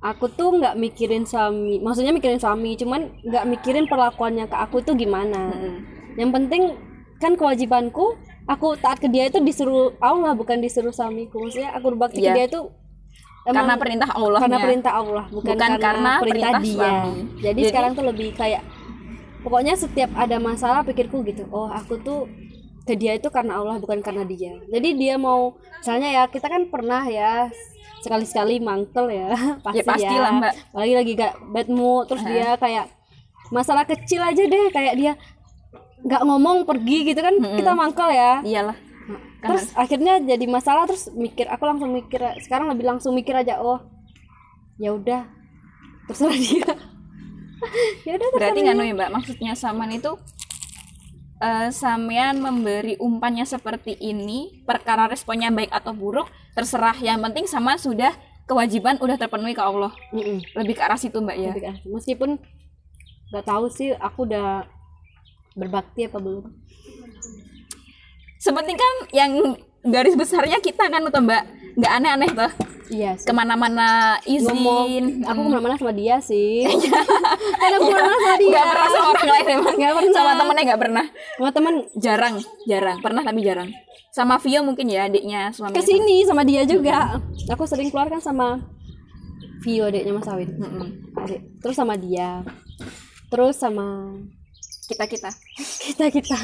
Aku 0.00 0.32
tuh 0.32 0.56
nggak 0.56 0.80
mikirin 0.80 1.28
suami, 1.28 1.76
maksudnya 1.76 2.08
mikirin 2.10 2.40
suami, 2.40 2.72
cuman 2.72 3.12
nggak 3.20 3.44
mikirin 3.44 3.84
perlakuannya 3.84 4.48
ke 4.48 4.56
aku 4.56 4.80
tuh 4.80 4.96
gimana. 4.96 5.52
Yang 6.16 6.30
penting 6.40 6.62
kan 7.20 7.36
kewajibanku, 7.36 8.16
aku 8.48 8.80
taat 8.80 8.96
ke 8.96 9.06
dia 9.06 9.28
itu 9.28 9.36
disuruh 9.38 9.92
Allah 10.00 10.32
bukan 10.32 10.56
disuruh 10.56 10.88
suamiku. 10.88 11.44
Maksudnya 11.44 11.76
aku 11.76 11.92
berbakti 11.92 12.24
Iya. 12.24 12.32
ke 12.32 12.36
dia 12.36 12.44
itu 12.48 12.60
karena 13.44 13.76
perintah 13.76 14.08
Allah. 14.10 14.40
karena 14.40 14.58
perintah 14.58 14.92
Allah 14.96 15.24
bukan, 15.28 15.52
Bukan 15.52 15.58
karena, 15.58 15.76
karena 15.78 16.12
perintah, 16.16 16.48
perintah 16.48 16.60
dia. 16.64 16.72
suami. 16.72 17.12
Jadi, 17.12 17.44
Jadi- 17.44 17.68
sekarang 17.68 17.92
tuh 17.92 18.04
lebih 18.08 18.28
kayak 18.32 18.62
pokoknya 19.40 19.74
setiap 19.76 20.10
ada 20.16 20.36
masalah 20.40 20.80
pikirku 20.80 21.20
gitu. 21.28 21.44
Oh, 21.52 21.68
aku 21.68 22.00
tuh 22.00 22.24
ke 22.88 22.96
dia 22.96 23.12
itu 23.14 23.28
karena 23.28 23.60
Allah 23.60 23.76
bukan 23.76 24.00
karena 24.00 24.24
dia. 24.24 24.56
Jadi 24.64 24.96
dia 24.96 25.20
mau 25.20 25.60
misalnya 25.76 26.08
ya 26.10 26.22
kita 26.24 26.48
kan 26.48 26.72
pernah 26.72 27.04
ya 27.04 27.52
sekali-sekali 28.00 28.58
mangkel 28.58 29.06
ya. 29.20 29.28
Pasti 29.60 29.80
Ya. 29.80 29.84
pastilah, 29.84 30.30
Mbak. 30.40 30.52
Apalagi 30.72 30.94
lagi 30.96 31.12
gak 31.16 31.34
bad 31.52 31.68
mood 31.68 32.04
terus 32.08 32.22
dia 32.24 32.56
kayak 32.56 32.86
masalah 33.50 33.82
kecil 33.82 34.22
aja 34.22 34.42
deh 34.46 34.66
kayak 34.70 34.94
dia 34.94 35.12
nggak 36.00 36.22
ngomong 36.24 36.64
pergi 36.64 37.12
gitu 37.12 37.20
kan 37.20 37.34
kita 37.36 37.74
mangkel 37.74 38.08
ya. 38.08 38.40
Iyalah. 38.40 38.78
terus 39.40 39.72
akhirnya 39.72 40.20
jadi 40.20 40.44
masalah 40.44 40.84
terus 40.84 41.08
mikir 41.16 41.48
aku 41.48 41.64
langsung 41.64 41.96
mikir 41.96 42.20
sekarang 42.44 42.68
lebih 42.68 42.84
langsung 42.84 43.16
mikir 43.16 43.32
aja 43.32 43.56
oh 43.56 43.80
ya 44.76 44.92
udah 44.92 45.24
terserah 46.04 46.36
dia. 46.44 46.68
Ya 48.04 48.20
udah 48.20 48.28
Berarti 48.36 48.60
nganu 48.64 48.84
ya 48.84 48.92
Mbak, 48.96 49.10
maksudnya 49.12 49.52
saman 49.56 49.92
itu 49.92 50.12
eh 51.40 51.68
sampean 51.72 52.36
memberi 52.40 53.00
umpannya 53.00 53.48
seperti 53.48 53.96
ini, 53.96 54.60
perkara 54.68 55.08
responnya 55.08 55.48
baik 55.48 55.72
atau 55.72 55.96
buruk 55.96 56.28
terserah. 56.56 56.96
Yang 56.98 57.18
penting 57.30 57.46
sama 57.46 57.76
sudah 57.78 58.14
kewajiban 58.46 58.98
udah 58.98 59.14
terpenuhi 59.14 59.54
ke 59.54 59.62
Allah. 59.62 59.94
Mm-mm. 60.10 60.42
Lebih 60.58 60.74
ke 60.78 60.82
arah 60.82 60.98
situ 60.98 61.18
Mbak 61.22 61.36
ya. 61.38 61.52
Arah- 61.54 61.82
meskipun 61.86 62.40
nggak 63.30 63.46
tahu 63.46 63.70
sih 63.70 63.94
aku 63.94 64.26
udah 64.26 64.66
berbakti 65.54 66.06
apa 66.06 66.18
belum 66.18 66.50
Sepenting 68.40 68.74
kan 68.74 68.94
yang 69.14 69.32
garis 69.82 70.14
besarnya 70.14 70.58
kita 70.58 70.86
kan 70.86 71.00
tuh 71.04 71.22
Mbak, 71.22 71.42
nggak 71.76 71.92
aneh-aneh 71.96 72.30
tuh. 72.30 72.52
iya 72.90 73.14
sih. 73.14 73.22
Ke 73.22 73.32
mana-mana 73.32 74.18
ngomong 74.20 74.86
izin, 74.90 75.04
aku 75.22 75.40
ke 75.40 75.48
mana-mana 75.48 75.74
sama 75.78 75.92
dia 75.94 76.18
sih 76.18 76.66
kan 77.60 77.70
aku 77.72 77.84
ke 77.86 77.94
mana-mana 77.94 78.18
sama 78.18 78.36
dia 78.36 78.50
nggak 78.50 78.66
pernah 78.66 78.88
sama 78.90 79.06
orang 79.08 79.28
lain 79.30 79.46
emang. 79.48 79.74
Nggak 79.78 79.92
pernah. 79.94 80.12
Sama 80.12 80.32
temennya 80.34 80.62
nggak 80.66 80.80
pernah. 80.82 81.04
sama 81.38 81.50
teman 81.50 81.74
Jarang, 81.96 82.34
jarang. 82.66 82.96
Pernah 82.98 83.22
tapi 83.22 83.40
jarang. 83.40 83.68
Sama 84.10 84.34
Vio 84.42 84.60
mungkin 84.60 84.90
ya 84.90 85.06
adiknya 85.06 85.54
suami. 85.54 85.70
ke 85.70 85.80
sini 85.80 86.26
sama 86.26 86.42
dia 86.42 86.66
juga 86.66 87.22
aku 87.46 87.62
sering 87.62 87.88
keluar 87.88 88.10
kan 88.10 88.18
sama 88.18 88.58
Vio 89.62 89.86
adiknya 89.86 90.10
Mas 90.10 90.26
Awin 90.26 90.50
adik 91.14 91.40
terus 91.62 91.76
sama 91.78 91.94
dia 91.94 92.42
terus 93.30 93.54
sama 93.54 94.10
Kita 94.90 95.06
kita. 95.06 95.30
kita 95.86 96.10
kita 96.10 96.38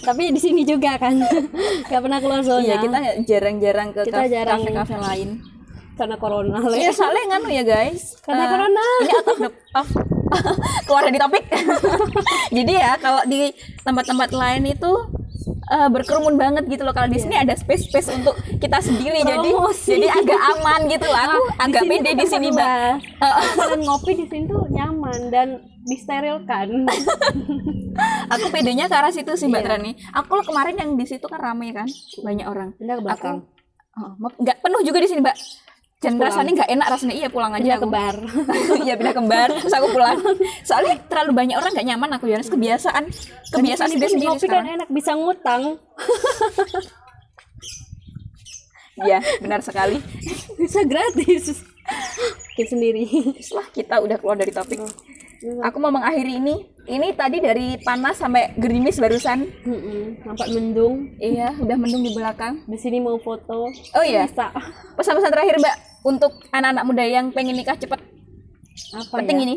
tapi 0.00 0.28
di 0.28 0.38
sini 0.38 0.62
juga 0.62 0.96
kan 0.96 1.14
nggak 1.88 2.00
pernah 2.00 2.18
keluar 2.18 2.38
Iya 2.38 2.46
soalnya 2.46 2.76
kita 2.78 2.98
jarang-jarang 3.24 3.88
ke 3.90 4.00
Kita 4.04 4.18
kafe- 4.18 4.30
jarang. 4.30 4.58
kafe-kafe 4.60 4.96
lain. 4.96 5.30
karena 5.94 6.14
corona 6.14 6.62
Iya 6.70 6.90
soalnya 6.90 7.24
nganu 7.28 7.48
ya 7.50 7.64
guys. 7.64 8.14
Karena 8.20 8.44
Eh, 8.44 8.48
corona. 8.48 8.84
Ini 9.00 9.12
out 9.12 9.26
of 9.26 9.38
the 9.40 9.50
off. 9.72 9.90
keluar 10.84 11.02
dari 11.02 11.18
topik. 11.18 11.44
Jadi 12.56 12.72
ya 12.72 12.94
kalau 12.96 13.22
di 13.24 13.50
tempat-tempat 13.82 14.30
lain 14.30 14.62
itu 14.68 14.92
eh, 15.66 15.88
berkerumun 15.88 16.34
banget 16.34 16.64
gitu 16.66 16.82
loh. 16.82 16.92
Kalau 16.92 17.08
di 17.08 17.18
sini 17.18 17.34
ada 17.34 17.50
space-space 17.52 18.14
untuk 18.14 18.30
kita 18.56 18.78
sendiri. 18.78 19.20
Jadi 19.20 19.50
Promosi. 19.50 19.90
jadi 19.92 20.06
agak 20.12 20.40
aman 20.54 20.80
gitu 20.86 21.02
lah. 21.04 21.22
Aku 21.28 21.40
agak 21.58 21.82
sini 21.82 21.90
pede 21.92 22.10
di 22.14 22.26
sini, 22.26 22.48
Mbak. 22.48 22.92
dan 23.66 23.80
ngopi 23.82 24.12
di 24.14 24.26
sini 24.26 24.44
tuh 24.46 24.62
nyaman 24.68 25.20
dan 25.28 25.48
disterilkan 25.88 26.68
Aku 28.36 28.46
pedenya 28.54 28.86
ke 28.86 28.94
arah 28.94 29.10
situ 29.10 29.32
sih 29.34 29.50
Mbak 29.50 29.58
Iya. 29.58 29.66
Trani. 29.74 29.90
Aku 30.22 30.30
loh 30.38 30.44
kemarin 30.46 30.76
yang 30.78 30.90
di 30.94 31.02
situ 31.08 31.26
kan 31.26 31.40
ramai 31.40 31.74
kan, 31.74 31.88
banyak 32.22 32.46
orang. 32.46 32.70
pindah 32.78 32.94
ke 33.00 33.02
belakang 33.02 33.36
Aku 33.98 34.22
oh, 34.22 34.30
nggak 34.38 34.62
penuh 34.62 34.80
juga 34.86 34.98
di 35.02 35.08
sini 35.10 35.20
Mbak. 35.24 35.36
Dan 35.98 36.14
pulang. 36.14 36.30
rasanya 36.30 36.50
nggak 36.62 36.70
enak 36.78 36.86
rasanya. 36.94 37.14
Iya 37.18 37.28
pulang 37.32 37.50
aja. 37.58 37.62
pindah 37.64 37.78
aku. 37.82 37.90
ke 37.90 37.90
bar 37.90 38.16
Iya 38.86 38.94
pindah 38.94 39.14
kembar 39.18 39.48
terus 39.50 39.74
aku 39.74 39.86
pulang 39.90 40.18
soalnya 40.62 40.94
terlalu 41.10 41.32
banyak 41.34 41.56
orang 41.58 41.72
gak 41.74 41.88
nyaman 41.90 42.10
aku 42.14 42.30
ya 42.30 42.38
kebiasaan 42.38 43.04
kebiasaan 43.50 43.88
Di 43.90 43.98
sendiri 43.98 44.10
sendiri 44.14 44.30
ngopi 44.30 44.46
kan 44.46 44.62
enak 44.62 44.88
bisa 44.94 45.10
ngutang 45.18 45.62
iya 49.10 49.18
benar 49.42 49.58
sekali 49.58 49.98
bisa 50.54 50.86
gratis 50.86 51.66
Oke 52.54 52.62
sendiri 52.62 53.02
setelah 53.42 53.66
kita 53.74 53.94
udah 53.98 54.16
keluar 54.22 54.38
dari 54.38 54.54
topik 54.54 54.78
aku 55.62 55.76
mau 55.78 55.92
mengakhiri 55.92 56.38
ini. 56.40 56.56
Ini 56.88 57.12
tadi 57.12 57.44
dari 57.44 57.76
panas 57.84 58.16
sampai 58.16 58.56
gerimis 58.56 58.96
barusan. 58.96 59.44
Mm-mm, 59.64 60.24
nampak 60.24 60.48
mendung. 60.50 61.12
Iya 61.20 61.52
udah 61.60 61.76
mendung 61.76 62.00
di 62.00 62.16
belakang. 62.16 62.64
Di 62.64 62.78
sini 62.80 62.96
mau 62.98 63.20
foto. 63.20 63.68
Oh 63.68 64.04
iya? 64.04 64.24
bisa. 64.24 64.48
Pesan-pesan 64.96 65.30
terakhir 65.30 65.60
mbak 65.60 65.76
untuk 66.08 66.32
anak-anak 66.48 66.84
muda 66.88 67.04
yang 67.04 67.28
pengen 67.30 67.60
nikah 67.60 67.76
cepet 67.76 68.00
apa 68.94 69.14
penting 69.20 69.36
ya? 69.36 69.44
ini. 69.44 69.56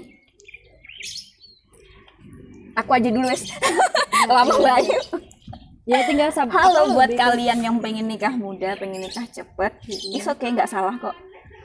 Aku 2.76 2.92
aja 2.92 3.08
dulu 3.08 3.28
wes. 3.32 3.48
Lama 4.28 4.54
Ayu 4.76 5.22
ya 5.92 6.06
tinggal 6.06 6.30
sabar 6.30 6.62
Halo 6.62 6.94
buat 6.94 7.10
kalian 7.10 7.60
yang 7.60 7.76
pengen 7.82 8.06
nikah 8.06 8.34
muda, 8.34 8.78
pengen 8.78 9.02
nikah 9.02 9.26
cepet, 9.28 9.74
is 9.90 10.28
oke 10.30 10.40
nggak 10.40 10.70
salah 10.70 10.94
kok. 10.96 11.16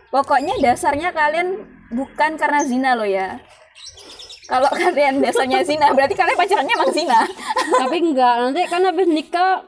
Pokoknya 0.08 0.56
dasarnya 0.62 1.12
kalian 1.12 1.66
bukan 1.92 2.40
karena 2.40 2.60
zina 2.64 2.90
loh 2.96 3.06
ya. 3.06 3.38
Kalau 4.46 4.70
kalian 4.80 5.18
dasarnya 5.18 5.60
zina, 5.66 5.90
berarti 5.90 6.14
kalian 6.14 6.36
pacarannya 6.38 6.74
emang 6.74 6.92
zina. 6.94 7.20
tapi 7.82 7.96
enggak 7.98 8.34
nanti 8.40 8.62
kan 8.70 8.82
habis 8.86 9.08
nikah 9.10 9.66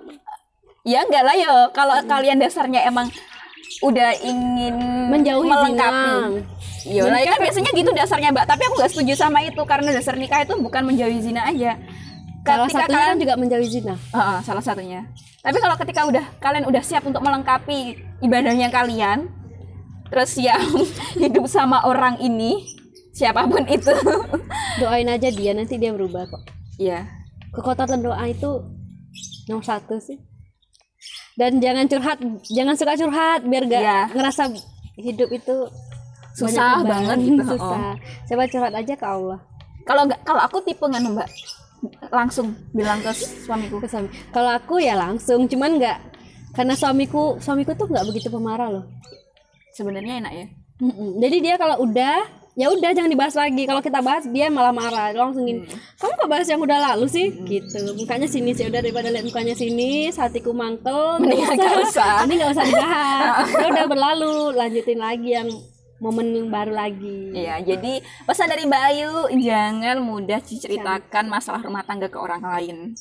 ya 0.87 1.03
enggak 1.03 1.23
lah 1.27 1.35
yo. 1.35 1.55
Kalau 1.75 1.97
kalian 2.07 2.39
dasarnya 2.39 2.87
emang 2.87 3.11
udah 3.83 4.11
ingin 4.23 4.75
menjauhi 5.11 5.47
melengkapi. 5.47 6.43
zina 6.43 6.57
Iya, 6.89 7.05
lah 7.05 7.21
kan 7.21 7.41
biasanya 7.43 7.71
gitu 7.75 7.91
dasarnya 7.93 8.31
Mbak. 8.33 8.47
Tapi 8.49 8.63
aku 8.65 8.75
nggak 8.81 8.91
setuju 8.97 9.13
sama 9.19 9.39
itu 9.45 9.61
karena 9.69 9.93
dasar 9.93 10.15
nikah 10.17 10.41
itu 10.41 10.55
bukan 10.57 10.83
menjauhi 10.89 11.21
zina 11.21 11.45
aja. 11.45 11.77
salah 12.49 12.65
Ketika 12.65 12.89
satunya 12.89 12.97
kalian 12.97 13.11
kan 13.13 13.19
juga 13.21 13.35
menjauhi 13.37 13.69
zina 13.69 13.95
Heeh, 13.99 14.39
salah 14.41 14.65
satunya. 14.65 15.05
Tapi 15.45 15.59
kalau 15.61 15.77
ketika 15.77 16.01
udah 16.09 16.25
kalian 16.41 16.65
udah 16.65 16.81
siap 16.81 17.05
untuk 17.05 17.21
melengkapi 17.21 18.01
ibadahnya 18.25 18.73
kalian, 18.73 19.29
terus 20.09 20.33
yang 20.41 20.65
hidup 21.23 21.45
sama 21.45 21.85
orang 21.85 22.17
ini 22.25 22.78
siapa 23.19 23.43
pun 23.45 23.67
itu, 23.77 23.91
doain 24.79 25.11
aja 25.11 25.29
dia 25.29 25.51
nanti 25.51 25.75
dia 25.75 25.91
berubah 25.91 26.31
kok. 26.31 26.43
Ya 26.79 27.11
kekuatan 27.51 27.99
doa 28.01 28.23
itu 28.25 28.63
nomor 29.51 29.65
satu 29.65 29.99
sih. 29.99 30.23
Dan 31.35 31.63
jangan 31.63 31.87
curhat 31.87 32.19
jangan 32.47 32.75
suka 32.75 32.95
curhat 32.95 33.41
biar 33.47 33.63
gak 33.67 33.83
Iya. 33.83 34.01
ngerasa 34.11 34.43
hidup 34.99 35.31
itu 35.31 35.57
Susah 36.35 36.83
banget 36.83 37.19
gitu. 37.23 37.43
susah. 37.55 37.95
coba 38.27 38.43
curhat 38.47 38.75
aja 38.75 38.95
ke 38.95 39.07
Allah. 39.07 39.39
Kalau 39.83 40.03
nggak 40.05 40.21
kalau 40.23 40.43
aku 40.43 40.59
tipe 40.63 40.83
nganu 40.83 41.15
mbak? 41.15 41.27
Langsung 42.11 42.55
bilang 42.75 42.99
ke 43.01 43.11
suamiku. 43.15 43.79
Ke 43.79 43.87
suami. 43.87 44.11
Kalau 44.31 44.51
aku 44.51 44.83
ya 44.83 44.99
langsung 44.99 45.47
cuman 45.47 45.79
nggak 45.79 45.99
karena 46.55 46.75
suamiku 46.75 47.39
suamiku 47.39 47.71
tuh 47.75 47.87
nggak 47.87 48.07
begitu 48.07 48.29
pemarah 48.29 48.71
loh. 48.71 48.85
Sebenarnya 49.75 50.19
enak 50.23 50.33
ya. 50.35 50.47
Mm-mm. 50.79 51.19
jadi 51.19 51.37
dia 51.43 51.55
kalau 51.59 51.83
udah 51.83 52.23
ya 52.59 52.67
udah 52.75 52.91
jangan 52.91 53.07
dibahas 53.07 53.39
lagi. 53.39 53.63
Kalau 53.63 53.79
kita 53.79 54.03
bahas 54.03 54.27
dia 54.27 54.51
malah 54.51 54.75
marah. 54.75 55.15
Langsung 55.15 55.47
gini 55.47 55.63
kamu 55.95 56.13
kok 56.19 56.29
bahas 56.29 56.47
yang 56.51 56.59
udah 56.59 56.79
lalu 56.93 57.07
sih? 57.07 57.31
Gitu. 57.31 57.79
Mukanya 57.95 58.27
sini 58.27 58.51
sih 58.51 58.67
udah 58.67 58.83
daripada 58.83 59.09
lihat 59.15 59.23
mukanya 59.23 59.55
sini 59.55 60.11
hatiku 60.11 60.51
mangkel 60.51 61.17
Mendingan 61.23 61.55
nggak 61.55 61.79
usah. 61.87 62.27
ini 62.27 62.35
nggak 62.43 62.53
usah 62.59 62.65
dibahas. 62.67 63.47
Ya 63.63 63.67
udah 63.71 63.87
berlalu. 63.87 64.35
Lanjutin 64.59 64.99
lagi 64.99 65.31
yang 65.39 65.49
momen 66.03 66.31
yang 66.35 66.51
baru 66.51 66.75
lagi. 66.75 67.35
Iya, 67.35 67.59
jadi 67.63 68.03
pesan 68.23 68.51
dari 68.51 68.67
Mbak 68.67 68.83
Ayu 68.91 69.13
jangan 69.43 69.99
mudah 69.99 70.39
diceritakan 70.39 71.27
masalah 71.27 71.63
rumah 71.63 71.83
tangga 71.83 72.07
ke 72.07 72.19
orang 72.19 72.43
lain. 72.43 72.95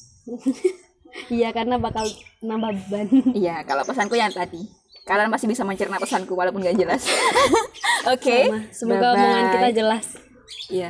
iya 1.29 1.53
karena 1.53 1.77
bakal 1.77 2.03
nambah 2.41 2.73
beban. 2.89 3.07
Iya, 3.33 3.61
kalau 3.65 3.85
pesanku 3.85 4.17
yang 4.17 4.33
tadi. 4.33 4.65
Kalian 5.07 5.31
masih 5.31 5.47
bisa 5.47 5.63
mencerna 5.63 5.95
pesanku 5.95 6.33
walaupun 6.33 6.59
gak 6.59 6.75
jelas. 6.75 7.07
Oke. 8.13 8.37
Sama. 8.45 8.59
semoga 8.69 9.07
bye-bye. 9.07 9.15
omongan 9.17 9.45
kita 9.49 9.69
jelas 9.73 10.05
Iya. 10.67 10.89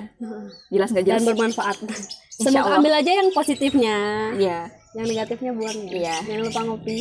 Jelas 0.68 0.90
gak 0.90 1.02
dan 1.02 1.10
jelas? 1.16 1.24
bermanfaat 1.24 1.78
Allah. 1.78 1.98
semoga 2.30 2.70
ambil 2.76 2.94
aja 2.94 3.12
yang 3.12 3.30
positifnya 3.32 3.98
Iya. 4.36 4.60
yang 4.94 5.06
negatifnya 5.06 5.52
buang 5.52 5.78
ya 5.86 5.94
Iya. 5.94 6.16
jangan 6.24 6.42
lupa 6.44 6.62
ngopi 6.64 6.98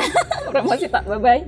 Promosi 0.50 0.86
tak. 0.86 1.04
Bye 1.04 1.18
bye. 1.18 1.40